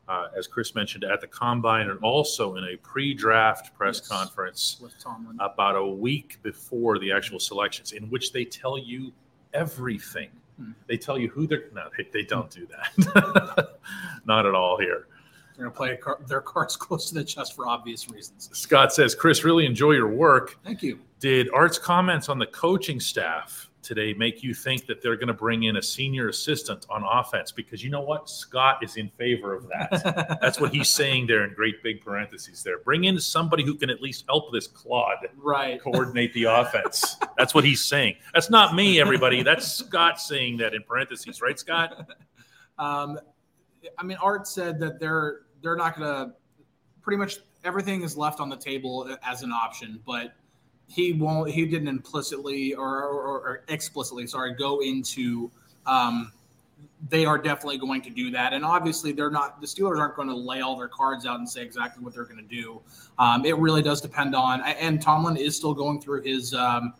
uh, 0.07 0.29
as 0.35 0.47
Chris 0.47 0.73
mentioned, 0.73 1.03
at 1.03 1.21
the 1.21 1.27
combine 1.27 1.89
and 1.89 1.99
also 1.99 2.55
in 2.55 2.63
a 2.63 2.77
pre-draft 2.77 3.75
press 3.75 3.99
Yes. 3.99 4.07
conference 4.07 4.77
with 4.81 4.97
Tomlin. 4.97 5.37
about 5.39 5.75
a 5.75 5.85
week 5.85 6.39
before 6.41 6.97
the 6.97 7.11
actual 7.11 7.39
selections, 7.39 7.91
in 7.91 8.09
which 8.09 8.31
they 8.31 8.43
tell 8.45 8.75
you 8.77 9.11
everything. 9.53 10.29
They 10.87 10.97
tell 10.97 11.17
you 11.17 11.29
who 11.29 11.47
they're. 11.47 11.65
No, 11.73 11.89
they, 11.97 12.07
they 12.11 12.23
don't 12.23 12.49
do 12.49 12.67
that. 12.67 13.69
Not 14.25 14.45
at 14.45 14.53
all 14.53 14.77
here. 14.77 15.07
They're 15.55 15.65
going 15.65 15.71
to 15.71 15.77
play 15.77 15.97
car- 15.97 16.19
their 16.27 16.41
cards 16.41 16.75
close 16.77 17.09
to 17.09 17.15
the 17.15 17.23
chest 17.23 17.55
for 17.55 17.67
obvious 17.67 18.09
reasons. 18.09 18.49
Scott 18.53 18.93
says, 18.93 19.13
Chris, 19.13 19.43
really 19.43 19.65
enjoy 19.65 19.91
your 19.91 20.07
work. 20.07 20.57
Thank 20.63 20.81
you. 20.81 20.99
Did 21.19 21.49
Art's 21.53 21.77
comments 21.77 22.29
on 22.29 22.39
the 22.39 22.47
coaching 22.47 22.99
staff 22.99 23.68
today 23.81 24.13
make 24.13 24.43
you 24.43 24.53
think 24.53 24.85
that 24.85 25.01
they're 25.01 25.15
going 25.15 25.27
to 25.27 25.33
bring 25.33 25.63
in 25.63 25.77
a 25.77 25.81
senior 25.81 26.29
assistant 26.29 26.85
on 26.89 27.03
offense? 27.03 27.51
Because 27.51 27.83
you 27.83 27.89
know 27.89 28.01
what? 28.01 28.29
Scott 28.29 28.83
is 28.83 28.97
in 28.97 29.09
favor 29.09 29.53
of 29.53 29.67
that. 29.69 30.37
That's 30.41 30.59
what 30.59 30.73
he's 30.73 30.89
saying 30.89 31.27
there 31.27 31.43
in 31.43 31.53
great 31.53 31.81
big 31.83 32.01
parentheses 32.01 32.63
there. 32.63 32.79
Bring 32.79 33.05
in 33.05 33.19
somebody 33.19 33.63
who 33.63 33.75
can 33.75 33.89
at 33.89 34.01
least 34.01 34.25
help 34.27 34.51
this 34.51 34.67
Claude 34.67 35.27
right. 35.37 35.81
coordinate 35.83 36.33
the 36.33 36.45
offense. 36.45 37.17
That's 37.37 37.53
what 37.53 37.63
he's 37.63 37.83
saying. 37.83 38.15
That's 38.33 38.49
not 38.49 38.75
me, 38.75 38.99
everybody. 38.99 39.43
That's 39.43 39.71
Scott 39.71 40.19
saying 40.19 40.57
that 40.57 40.73
in 40.73 40.83
parentheses, 40.83 41.41
right, 41.41 41.59
Scott? 41.59 42.09
Um, 42.77 43.19
I 43.97 44.03
mean, 44.03 44.17
Art 44.21 44.47
said 44.47 44.79
that 44.79 45.01
they're 45.01 45.41
they're 45.61 45.75
not 45.75 45.97
going 45.97 46.07
to. 46.07 46.33
Pretty 47.01 47.17
much 47.17 47.39
everything 47.65 48.03
is 48.03 48.15
left 48.15 48.39
on 48.39 48.47
the 48.47 48.55
table 48.55 49.13
as 49.21 49.43
an 49.43 49.51
option, 49.51 49.99
but 50.05 50.33
he 50.89 51.13
won't. 51.13 51.51
He 51.51 51.65
didn't 51.65 51.87
implicitly 51.87 52.73
or, 52.73 53.03
or, 53.03 53.39
or 53.39 53.63
explicitly, 53.67 54.25
sorry, 54.27 54.55
go 54.55 54.81
into. 54.81 55.51
Um, 55.85 56.31
they 57.09 57.25
are 57.25 57.37
definitely 57.37 57.77
going 57.77 58.01
to 58.01 58.09
do 58.09 58.31
that, 58.31 58.53
and 58.53 58.65
obviously, 58.65 59.11
they're 59.11 59.29
not. 59.29 59.61
The 59.61 59.67
Steelers 59.67 59.99
aren't 59.99 60.15
going 60.15 60.27
to 60.27 60.35
lay 60.35 60.61
all 60.61 60.75
their 60.75 60.87
cards 60.87 61.25
out 61.25 61.39
and 61.39 61.47
say 61.47 61.61
exactly 61.61 62.03
what 62.03 62.13
they're 62.13 62.25
going 62.25 62.37
to 62.37 62.55
do. 62.55 62.81
Um, 63.19 63.45
it 63.45 63.55
really 63.57 63.81
does 63.81 64.01
depend 64.01 64.35
on. 64.35 64.61
And 64.61 65.01
Tomlin 65.01 65.37
is 65.37 65.55
still 65.55 65.73
going 65.73 66.01
through 66.01 66.23
his. 66.23 66.53
Um, 66.53 66.93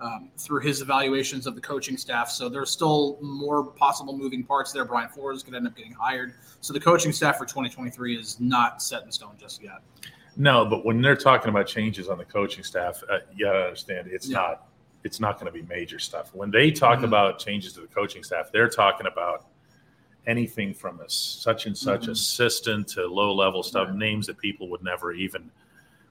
um, 0.00 0.30
through 0.38 0.60
his 0.60 0.80
evaluations 0.80 1.44
of 1.48 1.56
the 1.56 1.60
coaching 1.60 1.96
staff. 1.96 2.30
So 2.30 2.48
there's 2.48 2.70
still 2.70 3.18
more 3.20 3.64
possible 3.64 4.16
moving 4.16 4.44
parts 4.44 4.70
there. 4.70 4.84
Brian 4.84 5.08
Flores 5.08 5.42
could 5.42 5.56
end 5.56 5.66
up 5.66 5.76
getting 5.76 5.90
hired. 5.90 6.34
So 6.60 6.72
the 6.72 6.78
coaching 6.78 7.10
staff 7.10 7.36
for 7.36 7.44
2023 7.44 8.16
is 8.16 8.38
not 8.38 8.80
set 8.80 9.02
in 9.02 9.10
stone 9.10 9.34
just 9.40 9.60
yet. 9.60 9.80
No, 10.38 10.64
but 10.64 10.84
when 10.86 11.02
they're 11.02 11.16
talking 11.16 11.48
about 11.50 11.66
changes 11.66 12.08
on 12.08 12.16
the 12.16 12.24
coaching 12.24 12.62
staff, 12.64 13.02
uh, 13.10 13.18
you 13.34 13.44
gotta 13.44 13.64
understand 13.64 14.08
it's 14.10 14.28
Yeah. 14.28 14.36
not 14.38 14.64
it's 15.04 15.20
not 15.20 15.38
going 15.38 15.46
to 15.46 15.52
be 15.52 15.62
major 15.68 15.98
stuff. 16.00 16.34
When 16.34 16.50
they 16.50 16.72
talk 16.72 16.98
Mhm. 16.98 17.04
about 17.04 17.38
changes 17.38 17.72
to 17.74 17.80
the 17.80 17.86
coaching 17.86 18.24
staff, 18.24 18.50
they're 18.50 18.68
talking 18.68 19.06
about 19.06 19.46
anything 20.26 20.74
from 20.74 20.98
a 21.00 21.08
such 21.08 21.66
and 21.66 21.78
such 21.78 22.02
Mhm. 22.02 22.08
assistant 22.10 22.88
to 22.88 23.06
low 23.06 23.32
level 23.32 23.62
stuff, 23.62 23.88
Right. 23.88 23.96
names 23.96 24.26
that 24.26 24.38
people 24.38 24.68
would 24.70 24.82
never 24.82 25.12
even 25.12 25.50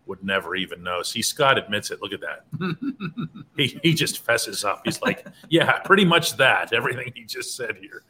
would 0.06 0.24
never 0.24 0.56
even 0.56 0.82
know. 0.84 1.02
See, 1.04 1.22
Scott 1.22 1.58
admits 1.58 1.92
it. 1.92 2.02
Look 2.02 2.14
at 2.14 2.22
that. 2.22 2.46
he, 3.58 3.78
he 3.84 3.94
just 3.94 4.24
fesses 4.26 4.64
up. 4.64 4.82
He's 4.86 5.02
like, 5.02 5.28
yeah, 5.50 5.80
pretty 5.80 6.06
much 6.06 6.38
that. 6.38 6.72
Everything 6.72 7.12
he 7.14 7.26
just 7.26 7.58
said 7.58 7.76
here. 7.76 8.04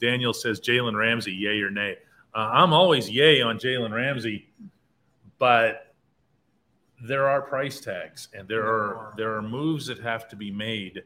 Daniel 0.00 0.32
says 0.34 0.60
Jalen 0.60 0.98
Ramsey, 0.98 1.32
yay 1.32 1.60
or 1.60 1.70
nay. 1.70 1.96
Uh, 2.34 2.50
I'm 2.52 2.72
always 2.72 3.08
yay 3.08 3.40
on 3.40 3.58
Jalen 3.60 3.92
Ramsey, 3.92 4.48
but 5.38 5.94
there 7.02 7.28
are 7.28 7.42
price 7.42 7.80
tags 7.80 8.28
and 8.34 8.48
there 8.48 8.62
are 8.64 9.12
there 9.16 9.34
are 9.34 9.42
moves 9.42 9.86
that 9.86 9.98
have 9.98 10.28
to 10.28 10.36
be 10.36 10.50
made 10.50 11.02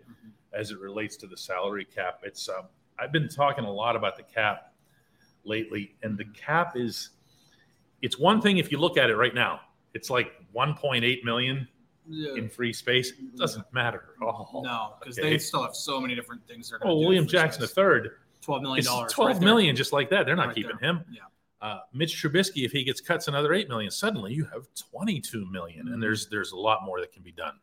as 0.53 0.71
it 0.71 0.79
relates 0.79 1.17
to 1.17 1.27
the 1.27 1.37
salary 1.37 1.85
cap. 1.85 2.21
It's 2.23 2.49
um, 2.49 2.67
I've 2.99 3.13
been 3.13 3.29
talking 3.29 3.65
a 3.65 3.73
lot 3.73 3.97
about 3.97 4.17
the 4.17 4.23
cap 4.23 4.73
lately, 5.45 5.95
and 6.03 6.17
the 6.19 6.25
cap 6.27 6.77
is 6.77 7.11
it's 8.03 8.19
one 8.19 8.41
thing 8.41 8.59
if 8.59 8.71
you 8.71 8.79
look 8.79 8.97
at 8.97 9.11
it 9.11 9.17
right 9.17 9.35
now. 9.35 9.61
It's 9.95 10.11
like 10.11 10.31
1.8 10.55 11.25
million 11.25 11.67
Yeah. 12.07 12.35
in 12.35 12.49
free 12.49 12.73
space. 12.73 13.11
It 13.13 13.37
doesn't 13.37 13.65
matter 13.73 14.15
at 14.21 14.25
all. 14.27 14.63
No, 14.65 14.95
because 15.01 15.19
Okay. 15.19 15.31
they 15.31 15.39
still 15.39 15.63
have 15.63 15.75
so 15.75 16.01
many 16.01 16.15
different 16.15 16.47
things 16.47 16.71
they're 16.71 16.79
going 16.79 16.93
Oh, 16.93 16.95
to 16.97 17.01
do. 17.03 17.07
William 17.09 17.27
Jackson 17.27 17.67
size. 17.67 17.77
III, 17.77 18.11
twelve 18.41 18.63
million 18.63 18.85
dollars. 18.85 19.13
12 19.13 19.41
million 19.41 19.75
just 19.75 19.93
like 19.93 20.11
that. 20.11 20.27
They're 20.27 20.37
not 20.37 20.49
Right 20.49 20.55
keeping 20.55 20.77
there. 20.81 20.91
him. 20.91 21.05
Yeah. 21.11 21.23
Uh, 21.61 21.81
Mitch 21.93 22.23
Trubisky, 22.23 22.65
if 22.65 22.73
he 22.73 22.85
gets 22.85 23.00
cuts 23.00 23.27
another 23.27 23.53
eight 23.53 23.69
million, 23.69 23.91
suddenly 23.91 24.33
you 24.33 24.45
have 24.45 24.69
22 24.93 25.45
million, 25.50 25.88
and 25.88 26.03
there's 26.03 26.29
there's 26.29 26.53
a 26.53 26.57
lot 26.57 26.85
more 26.85 27.00
that 27.00 27.12
can 27.12 27.23
be 27.23 27.33
done. 27.33 27.59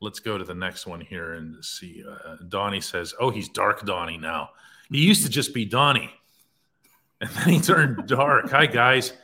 Let's 0.00 0.20
go 0.20 0.36
to 0.36 0.44
the 0.44 0.54
next 0.54 0.86
one 0.86 1.00
here 1.00 1.34
and 1.34 1.64
see. 1.64 2.04
Uh, 2.06 2.36
Donnie 2.48 2.82
says, 2.82 3.14
"Oh, 3.18 3.30
he's 3.30 3.48
dark 3.48 3.86
Donnie 3.86 4.18
now. 4.18 4.50
He 4.90 4.98
used 4.98 5.24
to 5.24 5.30
just 5.30 5.54
be 5.54 5.64
Donnie, 5.64 6.10
and 7.22 7.30
then 7.30 7.48
he 7.48 7.60
turned 7.60 8.06
dark." 8.06 8.50
Hi 8.50 8.66
guys. 8.66 9.14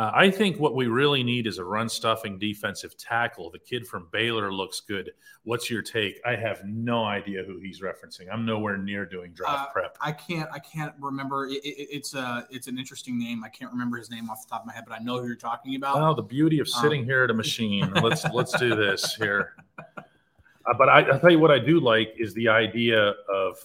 Uh, 0.00 0.10
I 0.14 0.30
think 0.30 0.58
what 0.58 0.74
we 0.74 0.86
really 0.86 1.22
need 1.22 1.46
is 1.46 1.58
a 1.58 1.64
run 1.64 1.86
stuffing 1.86 2.38
defensive 2.38 2.96
tackle. 2.96 3.50
The 3.50 3.58
kid 3.58 3.86
from 3.86 4.08
Baylor 4.10 4.50
looks 4.50 4.80
good. 4.80 5.10
What's 5.42 5.68
your 5.68 5.82
take? 5.82 6.18
I 6.24 6.36
have 6.36 6.64
no 6.64 7.04
idea 7.04 7.42
who 7.46 7.58
he's 7.58 7.82
referencing. 7.82 8.32
I'm 8.32 8.46
nowhere 8.46 8.78
near 8.78 9.04
doing 9.04 9.32
draft 9.34 9.68
Uh, 9.68 9.72
prep. 9.72 9.98
I 10.00 10.12
can't. 10.12 10.48
I 10.54 10.58
can't 10.58 10.94
remember. 10.98 11.48
It, 11.48 11.62
it, 11.62 11.88
it's 11.90 12.14
a. 12.14 12.46
It's 12.50 12.66
an 12.66 12.78
interesting 12.78 13.18
name. 13.18 13.44
I 13.44 13.50
can't 13.50 13.70
remember 13.70 13.98
his 13.98 14.10
name 14.10 14.30
off 14.30 14.40
the 14.46 14.48
top 14.48 14.62
of 14.62 14.68
my 14.68 14.72
head, 14.72 14.84
but 14.88 14.98
I 14.98 15.02
know 15.04 15.20
who 15.20 15.26
you're 15.26 15.36
talking 15.36 15.74
about. 15.74 15.96
Well, 15.96 16.14
the 16.14 16.22
beauty 16.22 16.60
of 16.60 16.66
Um, 16.74 16.82
sitting 16.82 17.04
here 17.04 17.24
at 17.24 17.30
a 17.30 17.34
machine. 17.34 17.92
Let's 17.92 18.24
let's 18.32 18.58
do 18.58 18.74
this 18.84 19.14
here. 19.16 19.52
Uh, 19.76 20.72
but 20.78 20.88
I, 20.88 21.02
I'll 21.10 21.20
tell 21.20 21.30
you 21.30 21.38
what 21.40 21.50
I 21.50 21.58
do 21.58 21.78
like 21.78 22.14
is 22.16 22.32
the 22.32 22.48
idea 22.48 23.16
of 23.30 23.58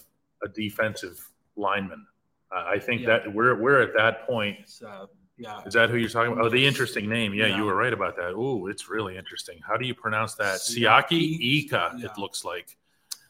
a 0.44 0.48
defensive 0.48 1.30
lineman. 1.56 2.06
Uh, 2.54 2.64
I 2.66 2.78
think 2.78 3.00
Yeah. 3.00 3.20
that 3.20 3.32
we're 3.32 3.54
we're 3.58 3.80
at 3.80 3.94
that 3.96 4.26
point. 4.26 4.58
Uh, 4.86 5.06
yeah. 5.38 5.60
Is 5.66 5.74
that 5.74 5.90
who 5.90 5.96
you're 5.96 6.08
talking 6.08 6.32
about? 6.32 6.44
Oh, 6.46 6.48
the 6.48 6.66
interesting 6.66 7.08
name. 7.08 7.34
Yeah, 7.34 7.46
Yeah. 7.46 7.56
you 7.58 7.64
were 7.64 7.74
right 7.76 7.92
about 7.92 8.16
that. 8.16 8.32
Oh, 8.34 8.66
it's 8.66 8.88
really 8.88 9.16
interesting. 9.16 9.60
How 9.66 9.76
do 9.76 9.86
you 9.86 9.94
pronounce 9.94 10.34
that? 10.34 10.58
Siaki? 10.60 11.38
Siaki 11.38 11.64
Ika. 11.64 11.92
Yeah. 11.98 12.06
It 12.06 12.18
looks 12.18 12.44
like. 12.44 12.76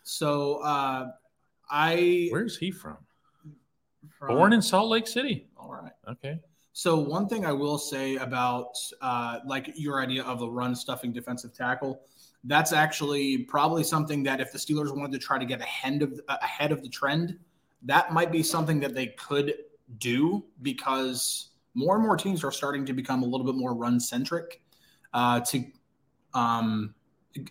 So 0.02 0.56
uh, 0.58 1.10
I 1.70 2.28
Where's 2.30 2.56
he 2.56 2.70
from? 2.70 2.96
from- 4.18 4.28
Born 4.28 4.52
in 4.52 4.62
Salt 4.62 4.88
Lake 4.88 5.06
City. 5.08 5.48
All 5.56 5.72
right. 5.72 5.92
Okay. 6.08 6.38
So 6.72 6.96
one 6.98 7.26
thing 7.28 7.44
I 7.46 7.52
will 7.52 7.78
say 7.78 8.16
about 8.16 8.76
uh, 9.00 9.40
like 9.46 9.72
your 9.76 10.00
idea 10.02 10.22
of 10.25 10.38
the 10.38 10.48
run 10.48 10.75
stuffing 10.76 11.10
defensive 11.12 11.54
tackle, 11.54 12.02
that's 12.44 12.72
actually 12.72 13.38
probably 13.38 13.82
something 13.82 14.22
that 14.25 14.40
if 14.40 14.52
the 14.52 14.58
Steelers 14.58 14.94
wanted 14.94 15.12
to 15.12 15.18
try 15.18 15.38
to 15.38 15.46
get 15.46 15.60
ahead 15.60 16.02
of 16.02 16.20
uh, 16.28 16.36
ahead 16.42 16.70
of 16.72 16.82
the 16.82 16.88
trend, 16.88 17.38
that 17.82 18.12
might 18.12 18.30
be 18.30 18.42
something 18.42 18.78
that 18.80 18.94
they 18.94 19.08
could 19.08 19.54
do 19.98 20.44
because 20.62 21.48
more 21.76 21.95
and 21.95 22.02
more 22.04 22.16
teams 22.16 22.42
are 22.42 22.50
starting 22.50 22.85
to 22.87 22.92
become 22.92 23.23
a 23.23 23.26
little 23.26 23.45
bit 23.47 23.54
more 23.54 23.75
run 23.75 24.00
centric 24.00 24.62
uh, 25.12 25.40
to 25.40 25.62
um, 26.35 26.95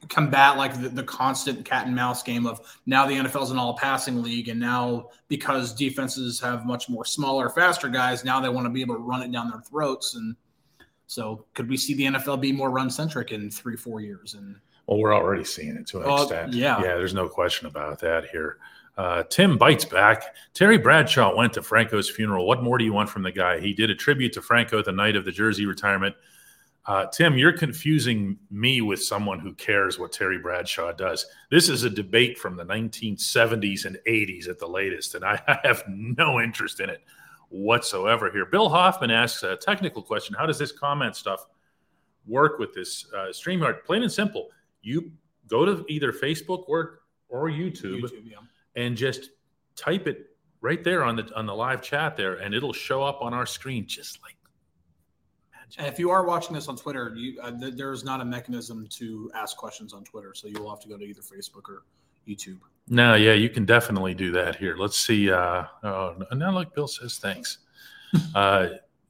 combat 0.09 0.57
like 0.57 0.81
the, 0.81 0.89
the 0.89 1.03
constant 1.03 1.63
cat 1.63 1.85
and 1.85 1.95
mouse 1.95 2.23
game 2.23 2.47
of 2.47 2.59
now 2.87 3.05
the 3.05 3.13
NFL 3.13 3.43
is 3.43 3.51
an 3.51 3.59
all 3.59 3.77
passing 3.77 4.21
league, 4.23 4.49
and 4.49 4.59
now 4.59 5.09
because 5.27 5.73
defenses 5.73 6.39
have 6.39 6.65
much 6.65 6.89
more 6.89 7.05
smaller, 7.05 7.49
faster 7.49 7.87
guys, 7.87 8.25
now 8.25 8.39
they 8.39 8.49
want 8.49 8.65
to 8.65 8.71
be 8.71 8.81
able 8.81 8.95
to 8.95 9.01
run 9.01 9.21
it 9.21 9.31
down 9.31 9.49
their 9.49 9.61
throats. 9.61 10.15
And 10.15 10.35
so, 11.07 11.45
could 11.53 11.69
we 11.69 11.77
see 11.77 11.93
the 11.93 12.05
NFL 12.05 12.41
be 12.41 12.51
more 12.51 12.71
run 12.71 12.89
centric 12.89 13.31
in 13.31 13.51
three, 13.51 13.77
four 13.77 14.01
years? 14.01 14.33
And 14.33 14.55
Well, 14.87 14.97
we're 14.97 15.13
already 15.15 15.43
seeing 15.43 15.75
it 15.75 15.85
to 15.87 15.99
an 15.99 16.05
Oh, 16.07 16.23
extent. 16.23 16.53
yeah. 16.53 16.77
Yeah, 16.81 16.95
there's 16.95 17.13
no 17.13 17.29
question 17.29 17.67
about 17.67 17.99
that 17.99 18.25
here. 18.31 18.57
Uh, 18.97 19.23
Tim 19.23 19.57
bites 19.57 19.85
back. 19.85 20.35
Terry 20.53 20.77
Bradshaw 20.77 21.35
went 21.35 21.53
to 21.53 21.61
Franco's 21.61 22.09
funeral. 22.09 22.47
What 22.47 22.63
more 22.63 22.77
do 22.77 22.85
you 22.85 22.93
want 22.93 23.09
from 23.09 23.23
the 23.23 23.31
guy? 23.31 23.59
He 23.59 23.73
did 23.73 23.89
a 23.89 23.95
tribute 23.95 24.33
to 24.33 24.41
Franco 24.41 24.81
the 24.81 24.91
night 24.91 25.15
of 25.15 25.25
the 25.25 25.31
jersey 25.31 25.65
retirement. 25.65 26.15
Uh, 26.87 27.07
Tim, 27.07 27.37
you're 27.37 27.57
confusing 27.57 28.37
me 28.51 28.81
with 28.81 29.01
someone 29.01 29.39
who 29.39 29.53
cares 29.55 29.97
what 29.97 30.11
Terry 30.11 30.37
Bradshaw 30.37 30.91
does. 30.91 31.25
This 31.49 31.67
is 31.67 31.83
a 31.83 31.89
debate 31.89 32.37
from 32.37 32.55
the 32.55 32.63
1970s 32.63 33.85
and 33.85 33.97
80s 34.07 34.47
at 34.47 34.59
the 34.59 34.67
latest, 34.67 35.15
and 35.15 35.25
I 35.25 35.41
have 35.63 35.83
no 35.87 36.39
interest 36.39 36.79
in 36.79 36.89
it 36.89 37.01
whatsoever 37.49 38.31
here. 38.31 38.45
Bill 38.45 38.69
Hoffman 38.69 39.11
asks 39.11 39.41
a 39.43 39.55
technical 39.55 40.03
question 40.03 40.35
How 40.37 40.45
does 40.45 40.59
this 40.59 40.71
comment 40.71 41.15
stuff 41.15 41.45
work 42.27 42.59
with 42.59 42.73
this 42.73 43.07
uh, 43.13 43.27
StreamYard? 43.29 43.83
Plain 43.83 44.03
and 44.03 44.11
simple. 44.11 44.49
You 44.83 45.11
go 45.47 45.65
to 45.65 45.85
either 45.89 46.11
Facebook 46.11 46.65
or, 46.67 46.99
or 47.29 47.49
YouTube, 47.49 48.01
YouTube, 48.01 48.29
yeah. 48.29 48.37
And 48.75 48.97
just 48.97 49.29
type 49.75 50.07
it 50.07 50.35
right 50.61 50.83
there 50.83 51.03
on 51.03 51.15
the 51.15 51.31
on 51.35 51.45
the 51.45 51.55
live 51.55 51.81
chat 51.81 52.17
there, 52.17 52.35
and 52.35 52.53
it'll 52.53 52.73
show 52.73 53.03
up 53.03 53.21
on 53.21 53.33
our 53.33 53.45
screen 53.45 53.85
just 53.87 54.21
like 54.21 54.35
magic. 55.53 55.79
And 55.79 55.87
if 55.87 55.99
you 55.99 56.09
are 56.09 56.25
watching 56.25 56.53
this 56.53 56.67
on 56.67 56.75
Twitter, 56.75 57.13
you, 57.15 57.39
uh, 57.41 57.51
th- 57.51 57.75
there 57.75 57.91
is 57.91 58.03
not 58.03 58.21
a 58.21 58.25
mechanism 58.25 58.87
to 58.91 59.31
ask 59.35 59.55
questions 59.57 59.93
on 59.93 60.03
Twitter, 60.03 60.33
so 60.33 60.47
you 60.47 60.61
will 60.61 60.69
have 60.69 60.81
to 60.81 60.89
go 60.89 60.97
to 60.97 61.03
either 61.03 61.21
Facebook 61.21 61.69
or 61.69 61.83
YouTube. 62.27 62.57
No, 62.87 63.15
yeah, 63.15 63.33
you 63.33 63.49
can 63.49 63.65
definitely 63.65 64.13
do 64.13 64.31
that 64.31 64.55
here. 64.55 64.75
Let's 64.77 64.99
see. 64.99 65.31
Uh, 65.31 65.65
oh, 65.83 66.15
now 66.33 66.51
look, 66.51 66.73
Bill 66.75 66.87
says 66.87 67.17
thanks. 67.17 67.59
uh, 68.35 68.69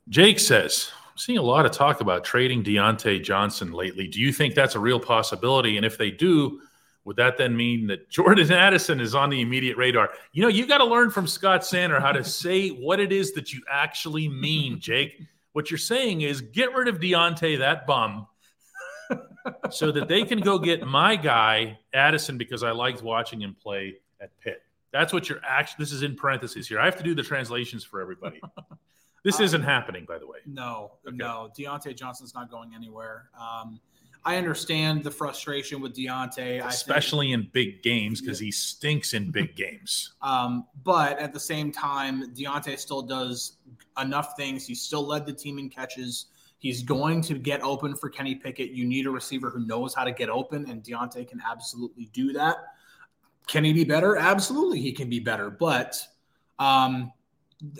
Jake 0.10 0.40
says, 0.40 0.92
I'm 1.10 1.18
seeing 1.18 1.38
a 1.38 1.42
lot 1.42 1.66
of 1.66 1.72
talk 1.72 2.02
about 2.02 2.24
trading 2.24 2.64
Diontae 2.64 3.24
Johnson 3.24 3.72
lately. 3.72 4.08
Do 4.08 4.20
you 4.20 4.32
think 4.32 4.56
that's 4.56 4.76
a 4.76 4.80
real 4.80 5.00
possibility? 5.00 5.78
And 5.78 5.86
if 5.86 5.98
they 5.98 6.12
do, 6.12 6.62
would 7.06 7.16
that 7.16 7.38
then 7.38 7.56
mean 7.56 7.88
that 7.88 8.10
Jordan 8.10 8.52
Addison 8.52 9.00
is 9.00 9.16
on 9.16 9.30
the 9.30 9.42
immediate 9.42 9.78
radar? 9.78 10.10
You 10.34 10.42
know, 10.42 10.48
you 10.50 10.66
got 10.68 10.80
to 10.80 10.86
learn 10.86 11.10
from 11.12 11.26
Scott 11.28 11.64
Sander 11.66 12.00
how 12.00 12.12
to 12.12 12.24
say 12.42 12.70
what 12.70 13.00
it 13.00 13.12
is 13.14 13.32
that 13.34 13.54
you 13.54 13.62
actually 13.70 14.28
mean, 14.28 14.80
Jake. 14.80 15.22
What 15.54 15.72
you're 15.72 15.78
saying 15.78 16.22
is 16.22 16.42
get 16.42 16.74
rid 16.76 16.88
of 16.90 17.00
Diontae, 17.00 17.60
that 17.60 17.88
bum, 17.88 18.28
so 19.72 19.92
that 19.92 20.08
they 20.08 20.24
can 20.24 20.40
go 20.42 20.60
get 20.60 20.86
my 20.86 21.16
guy 21.16 21.80
Addison 21.94 22.38
because 22.38 22.64
I 22.64 22.72
liked 22.72 23.02
watching 23.02 23.40
him 23.42 23.56
play 23.62 23.96
at 24.20 24.38
Pitt. 24.40 24.62
That's 24.92 25.14
what 25.14 25.30
you're 25.30 25.40
actually. 25.46 25.84
This 25.84 25.92
is 25.92 26.04
in 26.04 26.16
parentheses 26.16 26.68
here. 26.68 26.80
I 26.80 26.86
have 26.86 26.98
to 26.98 27.04
do 27.04 27.14
the 27.16 27.24
translations 27.24 27.84
for 27.84 28.02
everybody. 28.02 28.42
This 29.24 29.40
Uh, 29.40 29.44
isn't 29.44 29.64
happening, 29.64 30.06
by 30.06 30.18
the 30.18 30.28
way. 30.28 30.40
No, 30.46 30.94
Okay. 31.08 31.16
no. 31.18 31.50
Diontae 31.58 31.96
Johnson's 31.96 32.34
not 32.34 32.50
going 32.50 32.74
anywhere. 32.76 33.30
Um, 33.40 33.80
I 34.28 34.38
understand 34.38 35.04
the 35.04 35.12
frustration 35.12 35.80
with 35.82 35.96
Diontae, 35.96 36.66
Especially 36.66 37.32
in 37.32 37.48
big 37.54 37.84
games 37.84 38.22
because 38.22 38.40
he 38.40 38.52
stinks 38.52 39.14
in 39.14 39.30
big 39.30 39.56
games. 39.56 40.14
Um, 40.24 40.66
but 40.84 41.20
at 41.20 41.32
the 41.32 41.40
same 41.40 41.72
time, 41.72 42.34
Diontae 42.34 42.80
still 42.80 43.04
does 43.04 43.58
enough 44.02 44.36
things. 44.36 44.66
He 44.66 44.74
still 44.74 45.06
led 45.06 45.28
the 45.28 45.34
team 45.34 45.60
in 45.60 45.70
catches. 45.70 46.26
He's 46.58 46.82
going 46.82 47.22
to 47.22 47.36
get 47.36 47.62
open 47.62 47.96
for 47.96 48.10
Kenny 48.10 48.34
Pickett. 48.34 48.72
You 48.72 48.86
need 48.86 49.06
a 49.06 49.12
receiver 49.12 49.52
who 49.52 49.64
knows 49.68 49.94
how 49.94 50.04
to 50.04 50.12
get 50.12 50.30
open, 50.30 50.68
and 50.72 50.82
Diontae 50.84 51.28
can 51.28 51.40
absolutely 51.48 52.10
do 52.12 52.34
that. 52.34 52.58
Can 53.46 53.64
he 53.64 53.74
be 53.74 53.84
better? 53.84 54.18
Absolutely, 54.18 54.82
he 54.82 54.92
can 54.92 55.08
be 55.08 55.20
better. 55.20 55.52
But 55.52 56.02
um, 56.58 57.12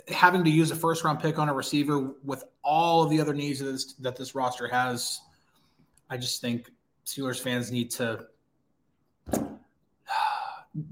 having 0.10 0.44
to 0.44 0.52
use 0.52 0.70
a 0.70 0.76
first 0.76 1.04
round 1.04 1.20
pick 1.20 1.40
on 1.40 1.50
a 1.50 1.54
receiver 1.54 2.14
with 2.24 2.44
all 2.64 3.02
of 3.02 3.10
the 3.10 3.20
other 3.20 3.34
needs 3.34 3.58
that 3.60 3.66
this, 3.66 3.94
that 3.94 4.16
this 4.16 4.36
roster 4.36 4.68
has, 4.68 5.22
I 6.10 6.18
just 6.18 6.42
think 6.42 6.72
Steelers 7.06 7.40
fans 7.40 7.72
need 7.72 7.92
to 7.92 8.26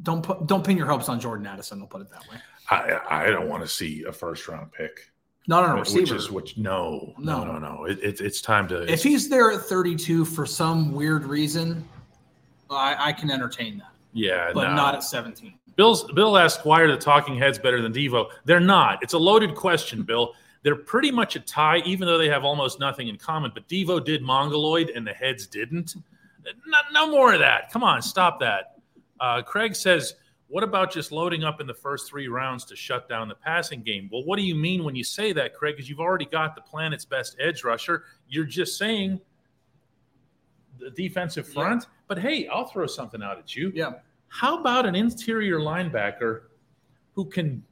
don't 0.04 0.24
put 0.24 0.48
don't 0.48 0.64
pin 0.66 0.78
your 0.78 0.88
hopes 0.88 1.10
on 1.10 1.20
Jordan 1.20 1.46
Addison. 1.46 1.82
I'll 1.82 1.88
put 1.88 2.02
it 2.02 2.10
that 2.12 2.22
way. 2.30 2.38
I, 2.72 3.26
I 3.26 3.26
don't 3.30 3.50
want 3.50 3.62
to 3.64 3.68
see 3.68 4.04
a 4.08 4.12
first 4.12 4.48
round 4.48 4.72
pick, 4.72 5.12
Not 5.48 5.66
on 5.66 5.72
a 5.78 5.80
receiver. 5.82 6.02
which 6.02 6.12
is 6.12 6.32
which. 6.32 6.58
No, 6.58 7.14
no, 7.18 7.44
No. 7.44 7.60
no, 7.60 7.76
no. 7.76 7.86
It, 7.86 8.00
it, 8.02 8.22
it's 8.22 8.42
time 8.42 8.68
to. 8.70 8.90
if 8.92 9.04
he's 9.04 9.28
there 9.30 9.52
at 9.52 9.62
32 9.62 10.24
for 10.26 10.46
some 10.46 10.94
weird 10.94 11.26
reason, 11.26 11.88
I, 12.70 13.10
I 13.10 13.14
can 13.14 13.30
entertain 13.30 13.78
that, 13.80 13.92
yeah, 14.14 14.52
but 14.54 14.70
no. 14.70 14.76
not 14.76 14.96
at 14.96 15.04
17. 15.04 15.54
Bill's 15.76 16.10
Bill 16.14 16.38
asked, 16.38 16.66
"Why 16.66 16.80
are 16.82 16.88
the 16.92 16.98
talking 16.98 17.38
heads 17.38 17.60
better 17.60 17.82
than 17.82 17.92
Devo?" 17.92 18.30
They're 18.46 18.60
not. 18.62 19.00
It's 19.04 19.14
a 19.14 19.18
loaded 19.20 19.56
question, 19.56 20.04
Bill. 20.04 20.34
They're 20.64 20.76
pretty 20.78 21.12
much 21.12 21.36
a 21.36 21.40
tie, 21.42 21.80
even 21.80 22.08
though 22.08 22.18
they 22.18 22.30
have 22.30 22.46
almost 22.46 22.80
nothing 22.80 23.10
in 23.10 23.18
common. 23.18 23.52
But 23.54 23.68
Devo 23.68 24.04
did 24.04 24.22
Mongoloid 24.22 24.90
and 24.90 25.06
the 25.06 25.14
heads 25.14 25.46
didn't. 25.46 25.96
No, 26.66 26.78
no 26.92 27.12
more 27.12 27.34
of 27.34 27.40
that. 27.40 27.72
Come 27.72 27.84
on, 27.84 28.02
stop 28.02 28.40
that. 28.40 28.78
Uh, 29.20 29.42
Craig 29.42 29.76
says, 29.76 30.16
What 30.48 30.64
about 30.64 30.92
just 30.92 31.12
loading 31.12 31.44
up 31.44 31.62
in 31.62 31.68
the 31.68 31.74
first 31.74 32.10
three 32.10 32.30
rounds 32.30 32.64
to 32.66 32.76
shut 32.76 33.08
down 33.10 33.28
the 33.28 33.36
passing 33.36 33.84
game? 33.84 34.10
Well, 34.12 34.24
what 34.24 34.38
do 34.38 34.44
you 34.44 34.56
mean 34.56 34.84
when 34.84 34.96
you 34.96 35.04
say 35.04 35.34
that, 35.34 35.54
Craig? 35.54 35.76
Because 35.76 35.90
you've 35.90 36.00
already 36.00 36.26
got 36.26 36.56
the 36.56 36.62
planet's 36.62 37.06
best 37.06 37.36
edge 37.40 37.64
rusher. 37.64 38.04
You're 38.30 38.46
just 38.46 38.78
saying 38.78 39.20
the 40.80 40.92
defensive 40.92 41.48
front. 41.48 41.84
Yeah. 41.84 41.90
But 42.08 42.20
hey, 42.20 42.48
I'll 42.48 42.66
throw 42.66 42.88
something 42.88 43.22
out 43.22 43.38
at 43.38 43.56
you. 43.56 43.72
Yeah. 43.76 43.94
How 44.30 44.60
about 44.60 44.86
an 44.86 44.96
interior 44.96 45.60
linebacker 45.60 46.44
who 47.14 47.26
can 47.26 47.64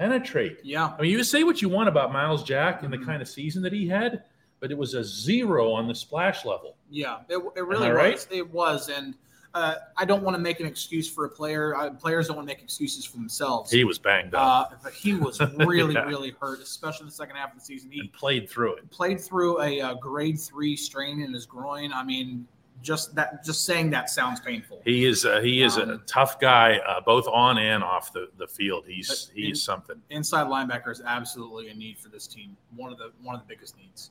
penetrate? 0.00 0.58
Yeah. 0.64 0.94
I 0.98 1.02
mean, 1.02 1.10
you 1.10 1.22
say 1.22 1.44
what 1.44 1.60
you 1.60 1.68
want 1.68 1.88
about 1.88 2.12
Myles 2.12 2.42
Jack 2.42 2.76
mm-hmm. 2.76 2.86
and 2.86 2.92
the 2.92 2.98
mm-hmm. 2.98 3.06
kind 3.06 3.22
of 3.22 3.28
season 3.28 3.62
that 3.62 3.72
he 3.72 3.86
had, 3.86 4.24
but 4.58 4.70
it 4.70 4.78
was 4.78 4.94
a 4.94 5.04
zero 5.04 5.70
on 5.72 5.86
the 5.86 5.94
splash 5.94 6.44
level. 6.44 6.76
Yeah, 6.90 7.18
it, 7.28 7.38
it 7.56 7.64
really 7.64 7.88
was. 7.88 7.96
Right? 7.96 8.26
It 8.30 8.50
was. 8.50 8.88
And 8.88 9.14
uh, 9.52 9.74
I 9.96 10.04
don't 10.06 10.22
want 10.22 10.36
to 10.36 10.40
make 10.40 10.60
an 10.60 10.66
excuse 10.66 11.08
for 11.08 11.26
a 11.26 11.28
player. 11.28 11.76
Uh, 11.76 11.90
players 11.90 12.28
don't 12.28 12.36
want 12.36 12.48
to 12.48 12.54
make 12.54 12.62
excuses 12.62 13.04
for 13.04 13.18
themselves. 13.18 13.70
He 13.70 13.84
was 13.84 13.98
banged 13.98 14.34
up. 14.34 14.72
Uh, 14.72 14.76
but 14.82 14.92
he 14.92 15.14
was 15.14 15.40
really, 15.58 15.94
yeah. 15.94 16.04
really 16.04 16.34
hurt, 16.40 16.60
especially 16.60 17.06
the 17.06 17.12
second 17.12 17.36
half 17.36 17.52
of 17.52 17.58
the 17.58 17.64
season. 17.64 17.90
He 17.90 18.00
and 18.00 18.12
played 18.12 18.48
through 18.48 18.76
it. 18.76 18.90
Played 18.90 19.20
through 19.20 19.60
a, 19.60 19.78
a 19.78 19.86
uh, 19.88 19.94
grade 19.94 20.40
three 20.40 20.76
strain 20.76 21.20
in 21.20 21.32
his 21.32 21.46
groin. 21.46 21.92
I 21.92 22.04
mean, 22.04 22.46
just 22.82 23.14
that 23.14 23.44
just 23.44 23.64
saying 23.64 23.90
that 23.90 24.10
sounds 24.10 24.40
painful. 24.40 24.80
He 24.84 25.04
is 25.04 25.24
uh, 25.24 25.40
he 25.40 25.62
is 25.62 25.76
um, 25.76 25.90
a 25.90 25.98
tough 25.98 26.40
guy, 26.40 26.78
uh, 26.78 27.00
both 27.00 27.26
on 27.28 27.58
and 27.58 27.82
off 27.82 28.12
the, 28.12 28.28
the 28.38 28.46
field. 28.46 28.84
He's 28.86 29.30
he 29.34 29.46
in, 29.46 29.52
is 29.52 29.62
something. 29.62 29.96
Inside 30.10 30.46
linebacker 30.46 30.90
is 30.90 31.02
absolutely 31.04 31.68
a 31.68 31.74
need 31.74 31.98
for 31.98 32.08
this 32.08 32.26
team. 32.26 32.56
One 32.76 32.92
of 32.92 32.98
the 32.98 33.12
one 33.22 33.34
of 33.34 33.42
the 33.42 33.46
biggest 33.46 33.76
needs. 33.76 34.10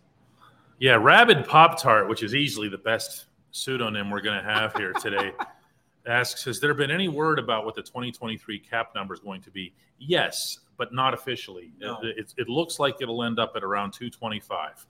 Yeah, 0.80 0.96
Rabid 0.96 1.46
Pop 1.46 1.82
Tart, 1.82 2.08
which 2.08 2.24
is 2.24 2.34
easily 2.34 2.70
the 2.70 2.78
best 2.78 3.26
pseudonym 3.52 4.10
we're 4.10 4.22
going 4.22 4.42
to 4.42 4.50
have 4.50 4.74
here 4.76 4.94
today, 4.94 5.34
asks: 6.08 6.44
Has 6.46 6.60
there 6.60 6.74
been 6.74 6.92
any 6.92 7.08
word 7.08 7.40
about 7.40 7.66
what 7.66 7.76
the 7.76 7.82
2023 7.82 8.60
cap 8.60 8.94
number 8.96 9.14
is 9.14 9.20
going 9.20 9.42
to 9.42 9.52
be? 9.52 9.74
Yes, 9.98 10.60
but 10.78 10.94
not 10.94 11.14
officially. 11.14 11.74
No. 11.80 11.98
It, 12.02 12.18
it, 12.18 12.34
it 12.38 12.50
looks 12.50 12.80
like 12.80 12.96
it'll 13.02 13.24
end 13.24 13.40
up 13.40 13.54
at 13.56 13.64
around 13.64 13.92
225 13.92 14.86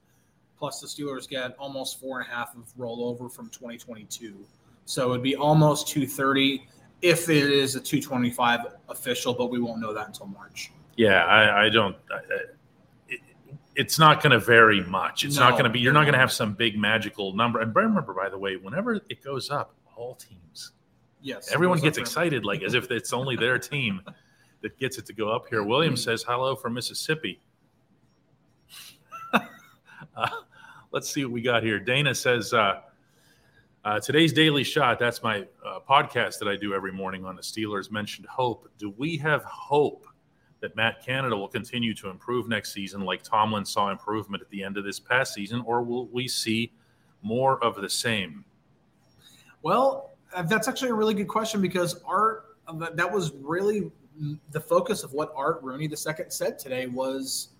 plus 0.60 0.78
the 0.78 0.86
Steelers 0.86 1.28
get 1.28 1.56
almost 1.58 1.98
four 1.98 2.20
and 2.20 2.28
a 2.28 2.32
half 2.32 2.54
of 2.54 2.72
rollover 2.78 3.32
from 3.32 3.48
2022. 3.48 4.36
So 4.84 5.10
it'd 5.10 5.22
be 5.22 5.34
almost 5.34 5.88
230 5.88 6.68
if 7.00 7.30
it 7.30 7.50
is 7.50 7.76
a 7.76 7.80
225 7.80 8.60
official, 8.90 9.32
but 9.32 9.46
we 9.46 9.58
won't 9.58 9.80
know 9.80 9.94
that 9.94 10.06
until 10.06 10.26
March. 10.26 10.70
Yeah, 10.96 11.24
I, 11.24 11.64
I 11.64 11.68
don't. 11.70 11.96
I, 12.12 12.18
it, 13.08 13.20
it's 13.74 13.98
not 13.98 14.22
going 14.22 14.32
to 14.32 14.38
vary 14.38 14.84
much. 14.84 15.24
It's 15.24 15.36
no, 15.36 15.48
not 15.48 15.52
going 15.52 15.64
to 15.64 15.70
be. 15.70 15.80
You're 15.80 15.94
not 15.94 16.02
going 16.02 16.12
to 16.12 16.18
have 16.18 16.30
some 16.30 16.52
big 16.52 16.78
magical 16.78 17.32
number. 17.32 17.60
And 17.60 17.74
remember, 17.74 18.12
by 18.12 18.28
the 18.28 18.38
way, 18.38 18.56
whenever 18.56 18.94
it 18.94 19.24
goes 19.24 19.50
up, 19.50 19.74
all 19.96 20.14
teams. 20.16 20.72
Yes. 21.22 21.52
Everyone 21.52 21.80
gets 21.80 21.96
excited, 21.96 22.44
like 22.44 22.62
as 22.62 22.74
if 22.74 22.90
it's 22.90 23.14
only 23.14 23.36
their 23.36 23.58
team 23.58 24.02
that 24.60 24.78
gets 24.78 24.98
it 24.98 25.06
to 25.06 25.14
go 25.14 25.30
up 25.30 25.46
here. 25.48 25.62
William 25.62 25.96
says 25.96 26.22
hello 26.22 26.54
from 26.54 26.74
Mississippi. 26.74 27.40
uh, 29.32 29.40
let's 30.92 31.10
see 31.10 31.24
what 31.24 31.32
we 31.32 31.42
got 31.42 31.62
here. 31.62 31.78
Dana 31.78 32.14
says, 32.14 32.52
uh, 32.52 32.80
uh, 33.84 34.00
today's 34.00 34.32
daily 34.32 34.64
shot, 34.64 34.98
that's 34.98 35.22
my 35.22 35.46
uh, 35.64 35.78
podcast 35.88 36.38
that 36.38 36.48
I 36.48 36.56
do 36.56 36.74
every 36.74 36.92
morning 36.92 37.24
on 37.24 37.36
the 37.36 37.42
Steelers, 37.42 37.90
mentioned 37.90 38.26
hope. 38.26 38.68
Do 38.78 38.92
we 38.96 39.16
have 39.18 39.42
hope 39.44 40.06
that 40.60 40.76
Matt 40.76 41.04
Canada 41.04 41.36
will 41.36 41.48
continue 41.48 41.94
to 41.94 42.10
improve 42.10 42.48
next 42.48 42.72
season 42.72 43.00
like 43.02 43.22
Tomlin 43.22 43.64
saw 43.64 43.90
improvement 43.90 44.42
at 44.42 44.50
the 44.50 44.62
end 44.62 44.76
of 44.76 44.84
this 44.84 45.00
past 45.00 45.32
season, 45.32 45.62
or 45.64 45.82
will 45.82 46.08
we 46.08 46.28
see 46.28 46.72
more 47.22 47.62
of 47.64 47.80
the 47.80 47.88
same? 47.88 48.44
Well, 49.62 50.10
uh, 50.34 50.42
that's 50.42 50.68
actually 50.68 50.90
a 50.90 50.94
really 50.94 51.14
good 51.14 51.28
question 51.28 51.62
because 51.62 52.02
Art, 52.04 52.56
uh, 52.68 52.90
that 52.90 53.10
was 53.10 53.32
really 53.40 53.90
the 54.50 54.60
focus 54.60 55.02
of 55.02 55.12
what 55.14 55.32
Art 55.34 55.62
Rooney 55.62 55.84
II 55.84 55.96
said 56.28 56.58
today 56.58 56.86
was– 56.86 57.50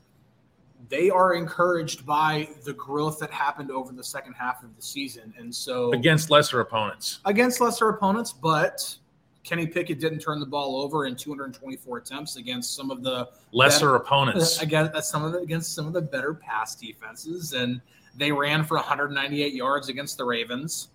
they 0.88 1.10
are 1.10 1.34
encouraged 1.34 2.06
by 2.06 2.48
the 2.64 2.72
growth 2.72 3.18
that 3.20 3.30
happened 3.30 3.70
over 3.70 3.92
the 3.92 4.04
second 4.04 4.32
half 4.34 4.62
of 4.62 4.74
the 4.76 4.82
season. 4.82 5.32
And 5.38 5.54
so 5.54 5.92
against 5.92 6.30
lesser 6.30 6.60
opponents. 6.60 7.20
Against 7.24 7.60
lesser 7.60 7.88
opponents, 7.88 8.32
but 8.32 8.96
Kenny 9.42 9.66
Pickett 9.66 10.00
didn't 10.00 10.20
turn 10.20 10.40
the 10.40 10.46
ball 10.46 10.80
over 10.80 11.06
in 11.06 11.16
224 11.16 11.98
attempts 11.98 12.36
against 12.36 12.74
some 12.74 12.90
of 12.90 13.02
the 13.02 13.28
lesser 13.52 13.86
better, 13.86 13.96
opponents. 13.96 14.60
Against 14.60 14.94
uh, 14.94 15.00
some 15.00 15.24
of 15.24 15.32
the 15.32 15.38
against 15.38 15.74
some 15.74 15.86
of 15.86 15.92
the 15.92 16.02
better 16.02 16.34
pass 16.34 16.74
defenses, 16.74 17.52
and 17.52 17.80
they 18.16 18.32
ran 18.32 18.64
for 18.64 18.76
198 18.76 19.54
yards 19.54 19.88
against 19.88 20.18
the 20.18 20.24
Ravens. 20.24 20.88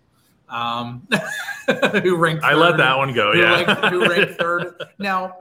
Um, 0.50 1.08
who 2.04 2.18
ranked? 2.18 2.44
I 2.44 2.54
let 2.54 2.78
that 2.78 2.98
one 2.98 3.14
go. 3.14 3.34
Who 3.34 3.40
yeah, 3.40 3.64
ranked, 3.64 3.86
who 3.86 4.10
ranked 4.10 4.34
third? 4.40 4.76
Now 5.00 5.38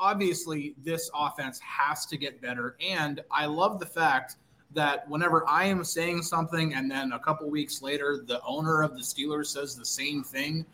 obviously 0.00 0.74
this 0.82 1.10
offense 1.14 1.60
has 1.60 2.06
to 2.06 2.16
get 2.16 2.40
better. 2.40 2.74
And 2.84 3.20
I 3.30 3.46
love 3.46 3.78
the 3.78 3.86
fact 3.86 4.36
that 4.72 5.08
whenever 5.08 5.48
I 5.48 5.64
am 5.64 5.84
saying 5.84 6.22
something 6.22 6.74
and 6.74 6.90
then 6.90 7.12
a 7.12 7.18
couple 7.18 7.48
weeks 7.50 7.82
later 7.82 8.24
the 8.26 8.42
owner 8.42 8.82
of 8.82 8.94
the 8.94 9.02
Steelers 9.02 9.46
says 9.46 9.76
the 9.76 9.84
same 9.84 10.24
thing, 10.24 10.64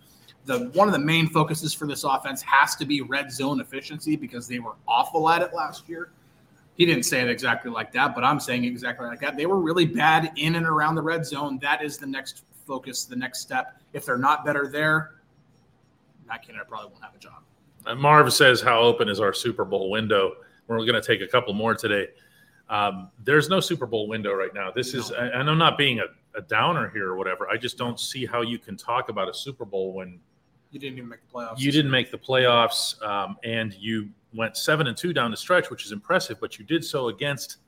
the 0.44 0.70
one 0.74 0.86
of 0.86 0.92
the 0.92 1.00
main 1.00 1.28
focuses 1.28 1.74
for 1.74 1.86
this 1.86 2.04
offense 2.04 2.40
has 2.42 2.76
to 2.76 2.84
be 2.84 3.00
red 3.00 3.32
zone 3.32 3.60
efficiency 3.60 4.14
because 4.14 4.46
they 4.46 4.60
were 4.60 4.74
awful 4.86 5.28
at 5.28 5.42
it 5.42 5.52
last 5.52 5.88
year. 5.88 6.10
He 6.76 6.86
didn't 6.86 7.04
say 7.04 7.22
it 7.22 7.28
exactly 7.28 7.70
like 7.70 7.90
that, 7.92 8.14
but 8.14 8.22
I'm 8.22 8.38
saying 8.38 8.64
exactly 8.64 9.06
like 9.06 9.20
that. 9.20 9.36
They 9.36 9.46
were 9.46 9.58
really 9.58 9.86
bad 9.86 10.30
in 10.36 10.54
and 10.54 10.66
around 10.66 10.94
the 10.94 11.02
red 11.02 11.26
zone. 11.26 11.58
That 11.62 11.82
is 11.82 11.98
the 11.98 12.06
next 12.06 12.44
focus, 12.66 13.06
the 13.06 13.16
next 13.16 13.40
step. 13.40 13.80
If 13.92 14.04
they're 14.04 14.18
not 14.18 14.44
better 14.44 14.68
there, 14.68 15.14
Matt 16.28 16.46
Canada 16.46 16.64
probably 16.68 16.90
won't 16.90 17.02
have 17.02 17.14
a 17.14 17.18
job. 17.18 17.42
Marv 17.94 18.32
says, 18.32 18.60
How 18.60 18.80
open 18.80 19.08
is 19.08 19.20
our 19.20 19.32
Super 19.32 19.64
Bowl 19.64 19.90
window? 19.90 20.36
We're 20.66 20.78
going 20.78 21.00
to 21.00 21.02
take 21.02 21.20
a 21.20 21.28
couple 21.28 21.54
more 21.54 21.74
today. 21.74 22.08
Um, 22.68 23.10
there's 23.22 23.48
no 23.48 23.60
Super 23.60 23.86
Bowl 23.86 24.08
window 24.08 24.32
right 24.32 24.52
now. 24.52 24.70
This 24.72 24.94
is, 24.94 25.10
and 25.10 25.48
I'm 25.48 25.58
not 25.58 25.78
being 25.78 26.00
a, 26.00 26.06
a, 26.36 26.42
downer 26.42 26.90
here 26.90 27.08
or 27.08 27.16
whatever. 27.16 27.48
I 27.48 27.56
just 27.56 27.78
don't 27.78 28.00
see 28.00 28.26
how 28.26 28.42
you 28.42 28.58
can 28.58 28.76
talk 28.76 29.08
about 29.08 29.28
a 29.28 29.34
Super 29.34 29.64
Bowl 29.64 29.92
when 29.92 30.18
you 30.72 30.80
didn't 30.80 30.98
even 30.98 31.08
make 31.08 31.20
the 31.20 31.32
playoffs. 31.32 31.60
You 31.60 31.70
didn't 31.70 31.92
make 31.92 32.10
the 32.10 32.18
playoffs, 32.18 33.00
um, 33.02 33.36
and 33.44 33.72
you 33.74 34.10
went 34.34 34.56
seven 34.56 34.88
and 34.88 34.96
two 34.96 35.12
down 35.12 35.30
the 35.30 35.36
stretch, 35.36 35.70
which 35.70 35.84
is 35.86 35.92
impressive. 35.92 36.40
But 36.40 36.58
you 36.58 36.64
did 36.64 36.84
so 36.84 37.08
against 37.08 37.58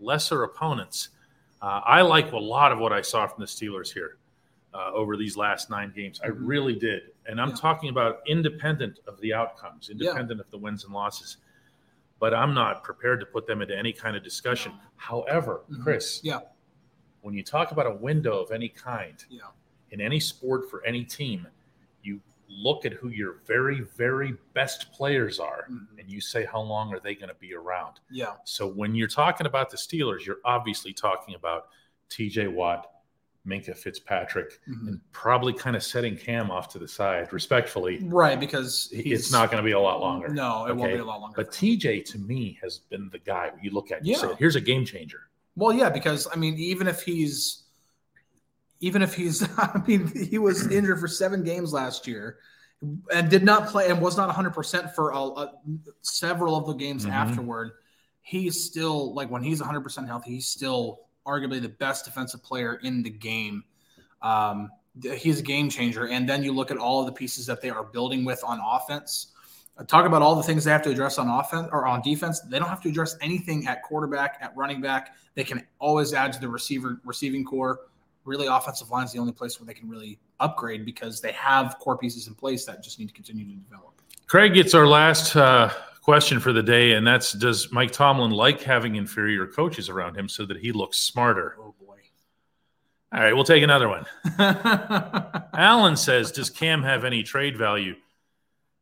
lesser 0.00 0.42
opponents. 0.42 1.10
Uh, 1.62 1.80
I 1.84 2.02
like 2.02 2.32
a 2.32 2.36
lot 2.36 2.72
of 2.72 2.80
what 2.80 2.92
I 2.92 3.00
saw 3.00 3.26
from 3.28 3.40
the 3.40 3.46
Steelers 3.46 3.92
here 3.92 4.18
uh, 4.74 4.90
over 4.92 5.16
these 5.16 5.36
last 5.36 5.70
nine 5.70 5.92
games. 5.94 6.20
I 6.22 6.28
mm-hmm. 6.28 6.46
really 6.46 6.74
did. 6.74 7.02
And 7.28 7.40
I'm 7.40 7.50
yeah. 7.50 7.56
talking 7.56 7.90
about 7.90 8.20
independent 8.26 9.00
of 9.06 9.20
the 9.20 9.34
outcomes, 9.34 9.90
independent 9.90 10.38
yeah. 10.38 10.44
of 10.44 10.50
the 10.50 10.58
wins 10.58 10.84
and 10.84 10.92
losses. 10.92 11.36
But 12.18 12.34
I'm 12.34 12.52
not 12.52 12.82
prepared 12.82 13.20
to 13.20 13.26
put 13.26 13.46
them 13.46 13.62
into 13.62 13.76
any 13.78 13.92
kind 13.92 14.16
of 14.16 14.24
discussion. 14.24 14.72
No. 14.72 14.78
However, 14.96 15.60
mm-hmm. 15.70 15.82
Chris, 15.82 16.20
yeah, 16.24 16.40
when 17.20 17.34
you 17.34 17.44
talk 17.44 17.70
about 17.70 17.86
a 17.86 17.94
window 17.94 18.40
of 18.40 18.50
any 18.50 18.68
kind, 18.68 19.22
yeah. 19.28 19.42
in 19.90 20.00
any 20.00 20.18
sport 20.18 20.68
for 20.68 20.84
any 20.84 21.04
team, 21.04 21.46
you 22.02 22.20
look 22.48 22.84
at 22.84 22.92
who 22.92 23.10
your 23.10 23.36
very, 23.46 23.82
very 23.96 24.34
best 24.54 24.90
players 24.92 25.38
are, 25.38 25.66
mm-hmm. 25.70 25.98
and 25.98 26.10
you 26.10 26.20
say 26.20 26.44
how 26.44 26.60
long 26.60 26.92
are 26.92 27.00
they 27.00 27.14
going 27.14 27.28
to 27.28 27.34
be 27.36 27.54
around. 27.54 28.00
Yeah. 28.10 28.34
So 28.44 28.66
when 28.66 28.94
you're 28.94 29.06
talking 29.06 29.46
about 29.46 29.70
the 29.70 29.76
Steelers, 29.76 30.24
you're 30.24 30.40
obviously 30.44 30.92
talking 30.92 31.34
about 31.34 31.68
T.J. 32.08 32.48
Watt, 32.48 32.90
Minkah 33.46 33.76
Fitzpatrick 33.76 34.60
mm-hmm. 34.68 34.88
and 34.88 35.00
probably 35.12 35.52
kind 35.52 35.74
of 35.74 35.82
setting 35.82 36.16
Cam 36.16 36.50
off 36.50 36.68
to 36.70 36.78
the 36.78 36.88
side 36.88 37.32
respectfully. 37.32 37.98
Right, 38.02 38.38
because 38.38 38.88
it's 38.92 39.32
not 39.32 39.50
going 39.50 39.62
to 39.62 39.66
be 39.66 39.72
a 39.72 39.80
lot 39.80 40.00
longer. 40.00 40.28
No, 40.28 40.66
it 40.66 40.70
okay? 40.70 40.78
won't 40.78 40.92
be 40.92 40.98
a 40.98 41.04
lot 41.04 41.20
longer. 41.20 41.34
But 41.36 41.50
TJ 41.50 42.04
to 42.12 42.18
me 42.18 42.58
has 42.62 42.78
been 42.78 43.08
the 43.10 43.18
guy 43.18 43.50
you 43.62 43.70
look 43.70 43.90
at. 43.90 44.04
You 44.04 44.12
yeah. 44.12 44.18
say, 44.18 44.28
here's 44.38 44.56
a 44.56 44.60
game 44.60 44.84
changer. 44.84 45.22
Well, 45.56 45.72
yeah, 45.72 45.90
because 45.90 46.28
I 46.32 46.36
mean, 46.36 46.54
even 46.54 46.86
if 46.86 47.02
he's, 47.02 47.64
even 48.80 49.02
if 49.02 49.14
he's, 49.14 49.42
I 49.58 49.82
mean, 49.86 50.12
he 50.14 50.38
was 50.38 50.66
injured 50.70 51.00
for 51.00 51.08
seven 51.08 51.42
games 51.42 51.72
last 51.72 52.06
year, 52.06 52.38
and 53.12 53.28
did 53.28 53.42
not 53.42 53.68
play 53.68 53.90
and 53.90 54.00
was 54.00 54.16
not 54.16 54.28
100 54.28 54.50
percent 54.50 54.94
for 54.94 55.10
a, 55.10 55.18
a, 55.18 55.52
several 56.02 56.54
of 56.54 56.66
the 56.66 56.74
games 56.74 57.04
mm-hmm. 57.04 57.12
afterward. 57.12 57.72
He's 58.20 58.62
still 58.62 59.14
like 59.14 59.30
when 59.30 59.42
he's 59.42 59.60
100 59.60 59.80
percent 59.80 60.06
healthy, 60.06 60.32
he's 60.32 60.46
still 60.46 61.07
arguably 61.28 61.60
the 61.60 61.68
best 61.68 62.06
defensive 62.06 62.42
player 62.42 62.80
in 62.82 63.02
the 63.02 63.10
game. 63.10 63.62
Um, 64.22 64.70
he's 65.02 65.40
a 65.40 65.42
game 65.42 65.68
changer. 65.68 66.08
And 66.08 66.28
then 66.28 66.42
you 66.42 66.52
look 66.52 66.70
at 66.70 66.78
all 66.78 67.00
of 67.00 67.06
the 67.06 67.12
pieces 67.12 67.46
that 67.46 67.60
they 67.60 67.70
are 67.70 67.84
building 67.84 68.24
with 68.24 68.42
on 68.44 68.60
offense. 68.64 69.28
Uh, 69.76 69.84
talk 69.84 70.06
about 70.06 70.22
all 70.22 70.34
the 70.34 70.42
things 70.42 70.64
they 70.64 70.72
have 70.72 70.82
to 70.82 70.90
address 70.90 71.18
on 71.18 71.28
offense 71.28 71.68
or 71.70 71.86
on 71.86 72.02
defense. 72.02 72.40
They 72.40 72.58
don't 72.58 72.68
have 72.68 72.82
to 72.82 72.88
address 72.88 73.16
anything 73.20 73.66
at 73.68 73.82
quarterback, 73.82 74.38
at 74.40 74.56
running 74.56 74.80
back. 74.80 75.14
They 75.34 75.44
can 75.44 75.64
always 75.78 76.14
add 76.14 76.32
to 76.32 76.40
the 76.40 76.48
receiver 76.48 77.00
receiving 77.04 77.44
corps. 77.44 77.80
Really, 78.24 78.46
offensive 78.46 78.90
line 78.90 79.04
is 79.04 79.12
the 79.12 79.18
only 79.18 79.32
place 79.32 79.60
where 79.60 79.66
they 79.66 79.72
can 79.74 79.88
really 79.88 80.18
upgrade 80.40 80.84
because 80.84 81.20
they 81.20 81.32
have 81.32 81.76
core 81.78 81.96
pieces 81.96 82.26
in 82.26 82.34
place 82.34 82.64
that 82.66 82.82
just 82.82 82.98
need 82.98 83.08
to 83.08 83.14
continue 83.14 83.44
to 83.44 83.52
develop. 83.52 83.92
Craig 84.26 84.52
gets 84.52 84.74
our 84.74 84.86
last 84.86 85.34
uh, 85.36 85.72
question 86.08 86.40
for 86.40 86.54
the 86.54 86.62
day, 86.62 86.92
and 86.92 87.06
that's 87.06 87.34
Does 87.34 87.70
Mike 87.70 87.90
Tomlin 87.90 88.30
like 88.30 88.62
having 88.62 88.96
inferior 88.96 89.46
coaches 89.46 89.90
around 89.90 90.16
him 90.16 90.26
so 90.26 90.46
that 90.46 90.56
he 90.56 90.72
looks 90.72 90.96
smarter? 90.96 91.54
Oh 91.60 91.74
boy. 91.78 91.98
All 93.12 93.20
right, 93.20 93.34
we'll 93.34 93.44
take 93.44 93.62
another 93.62 93.90
one. 93.90 94.06
Alan 95.52 95.96
says, 95.98 96.32
Does 96.32 96.48
Cam 96.48 96.82
have 96.82 97.04
any 97.04 97.22
trade 97.22 97.58
value? 97.58 97.94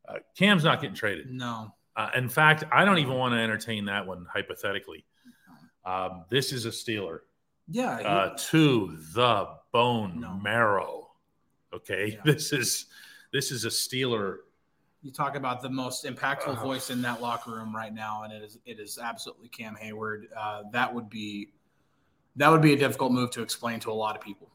Uh, 0.08 0.18
Cam's 0.38 0.62
not 0.62 0.80
getting 0.80 0.94
traded. 0.94 1.28
no. 1.28 1.72
Uh, 1.96 2.10
in 2.14 2.28
fact, 2.28 2.62
I 2.70 2.84
don't 2.84 2.98
even 2.98 3.14
want 3.14 3.34
to 3.34 3.40
entertain 3.40 3.86
that 3.86 4.06
one 4.06 4.24
hypothetically. 4.32 5.04
Um, 5.84 6.26
this 6.28 6.52
is 6.52 6.64
a 6.66 6.68
Steeler 6.70 7.20
Yeah. 7.68 7.98
he- 7.98 8.04
uh, 8.04 8.36
to 8.50 8.98
the 9.14 9.48
bone 9.72 10.20
No. 10.20 10.34
marrow. 10.34 11.10
Okay, 11.72 12.12
Yeah. 12.12 12.20
this 12.24 12.52
is 12.52 12.86
this 13.32 13.50
is 13.50 13.64
a 13.64 13.68
Steeler. 13.68 14.36
You 15.06 15.12
talk 15.12 15.36
about 15.36 15.62
the 15.62 15.70
most 15.70 16.04
impactful 16.04 16.58
Uh, 16.58 16.64
voice 16.64 16.90
in 16.90 17.00
that 17.02 17.22
locker 17.22 17.52
room 17.52 17.74
right 17.74 17.94
now, 17.94 18.24
and 18.24 18.32
it 18.32 18.42
is 18.42 18.58
it 18.66 18.80
is 18.80 18.98
absolutely 18.98 19.46
Cam 19.48 19.76
Heyward. 19.80 20.22
Uh, 20.36 20.64
that 20.72 20.92
would 20.92 21.08
be 21.08 21.52
that 22.34 22.48
would 22.50 22.60
be 22.60 22.72
a 22.72 22.76
difficult 22.76 23.12
move 23.12 23.30
to 23.30 23.40
explain 23.42 23.78
to 23.80 23.90
a 23.92 23.94
lot 23.94 24.16
of 24.16 24.20
people. 24.22 24.50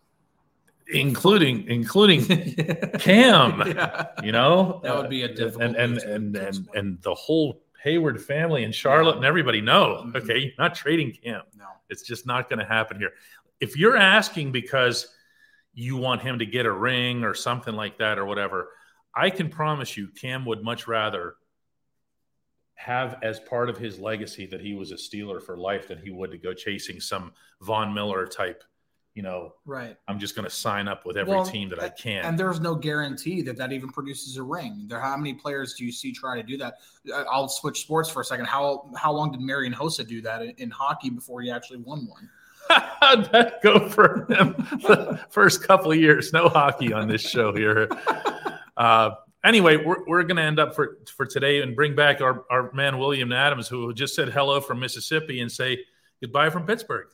including 0.94 1.66
including 1.70 2.26
Cam. 3.00 3.64
Yeah. 3.66 4.08
You 4.22 4.34
know, 4.34 4.82
That 4.84 4.98
would 4.98 5.10
be 5.10 5.24
a 5.24 5.34
difficult 5.34 5.64
and 5.64 5.76
and 5.78 6.00
to- 6.02 6.14
and 6.16 6.36
and, 6.36 6.68
and 6.76 7.02
the 7.02 7.16
whole 7.16 7.62
Heyward 7.86 8.20
family 8.20 8.66
and 8.66 8.76
Charlotte 8.76 9.12
Yeah. 9.12 9.18
and 9.18 9.26
everybody 9.26 9.62
know. 9.62 10.04
Mhm. 10.08 10.16
Okay, 10.18 10.38
you're 10.40 10.52
not 10.60 10.76
trading 10.76 11.14
Cam. 11.14 11.44
No. 11.58 11.68
It's 11.90 12.02
just 12.02 12.26
not 12.26 12.50
going 12.50 12.60
to 12.60 12.66
happen 12.66 12.98
here. 13.00 13.14
If 13.62 13.78
you're 13.78 13.96
asking 13.96 14.52
because 14.52 15.08
you 15.74 15.96
want 15.96 16.22
him 16.22 16.38
to 16.40 16.46
get 16.46 16.66
a 16.66 16.72
ring 16.74 17.24
or 17.24 17.34
something 17.34 17.74
like 17.74 17.98
that 18.00 18.20
or 18.20 18.26
whatever, 18.26 18.72
I 19.16 19.30
can 19.30 19.50
promise 19.50 19.98
you, 19.98 20.08
Cam 20.20 20.46
would 20.46 20.64
much 20.64 20.88
rather 20.88 21.36
have 22.76 23.20
as 23.22 23.40
part 23.42 23.70
of 23.70 23.78
his 23.78 24.00
legacy 24.00 24.46
that 24.48 24.62
he 24.62 24.74
was 24.74 24.92
a 24.92 24.96
Steeler 24.96 25.42
for 25.42 25.58
life 25.58 25.88
than 25.88 26.00
he 26.00 26.10
would 26.10 26.32
to 26.32 26.38
go 26.38 26.54
chasing 26.54 27.00
some 27.00 27.32
Von 27.62 27.94
Miller 27.94 28.26
type. 28.26 28.64
You 29.14 29.24
know, 29.24 29.56
Right. 29.66 29.98
I'm 30.08 30.20
just 30.20 30.36
going 30.38 30.46
to 30.48 30.56
sign 30.56 30.88
up 30.88 31.06
with 31.06 31.18
every 31.18 31.34
Well, 31.34 31.46
team 31.46 31.68
that 31.70 31.84
I 31.84 31.90
can. 31.90 32.24
And 32.24 32.40
there's 32.40 32.62
no 32.62 32.74
guarantee 32.74 33.42
that 33.42 33.58
that 33.58 33.74
even 33.74 33.90
produces 33.90 34.38
a 34.38 34.44
ring. 34.44 34.86
There, 34.88 35.02
how 35.02 35.18
many 35.18 35.34
players 35.34 35.74
do 35.74 35.86
you 35.86 35.92
see 35.92 36.14
try 36.14 36.38
to 36.38 36.44
do 36.44 36.58
that? 36.58 36.76
I'll 37.30 37.50
switch 37.50 37.82
sports 37.82 38.10
for 38.10 38.22
a 38.22 38.26
second. 38.26 38.46
How 38.46 38.90
how 38.96 39.12
long 39.12 39.32
did 39.32 39.42
Marian 39.42 39.74
Hossa 39.74 40.08
do 40.08 40.22
that 40.22 40.42
in, 40.42 40.52
in 40.52 40.70
hockey 40.72 41.10
before 41.10 41.42
he 41.42 41.52
actually 41.52 41.80
won 41.80 42.08
one? 42.08 42.30
How'd 42.70 43.30
that 43.34 43.62
go 43.62 43.90
for 43.90 44.26
him 44.34 44.56
the 44.88 45.20
first 45.30 45.62
couple 45.68 45.92
of 45.92 45.98
years? 45.98 46.32
No 46.32 46.48
hockey 46.48 46.94
on 46.94 47.10
this 47.10 47.22
show 47.22 47.54
here. 47.54 47.90
Uh, 48.82 49.12
anyway, 49.46 49.78
we're, 49.78 50.04
we're 50.08 50.24
going 50.24 50.38
to 50.38 50.42
end 50.42 50.60
up 50.60 50.74
for, 50.74 50.98
for 51.16 51.28
today 51.28 51.62
and 51.62 51.76
bring 51.76 51.94
back 51.94 52.20
our, 52.20 52.44
our 52.50 52.74
man, 52.74 52.98
William 52.98 53.32
Adams, 53.32 53.68
who 53.68 53.94
just 53.94 54.16
said 54.16 54.30
hello 54.30 54.60
from 54.60 54.80
Mississippi 54.80 55.40
and 55.40 55.52
say 55.52 55.86
goodbye 56.20 56.50
from 56.50 56.66
Pittsburgh. 56.66 57.06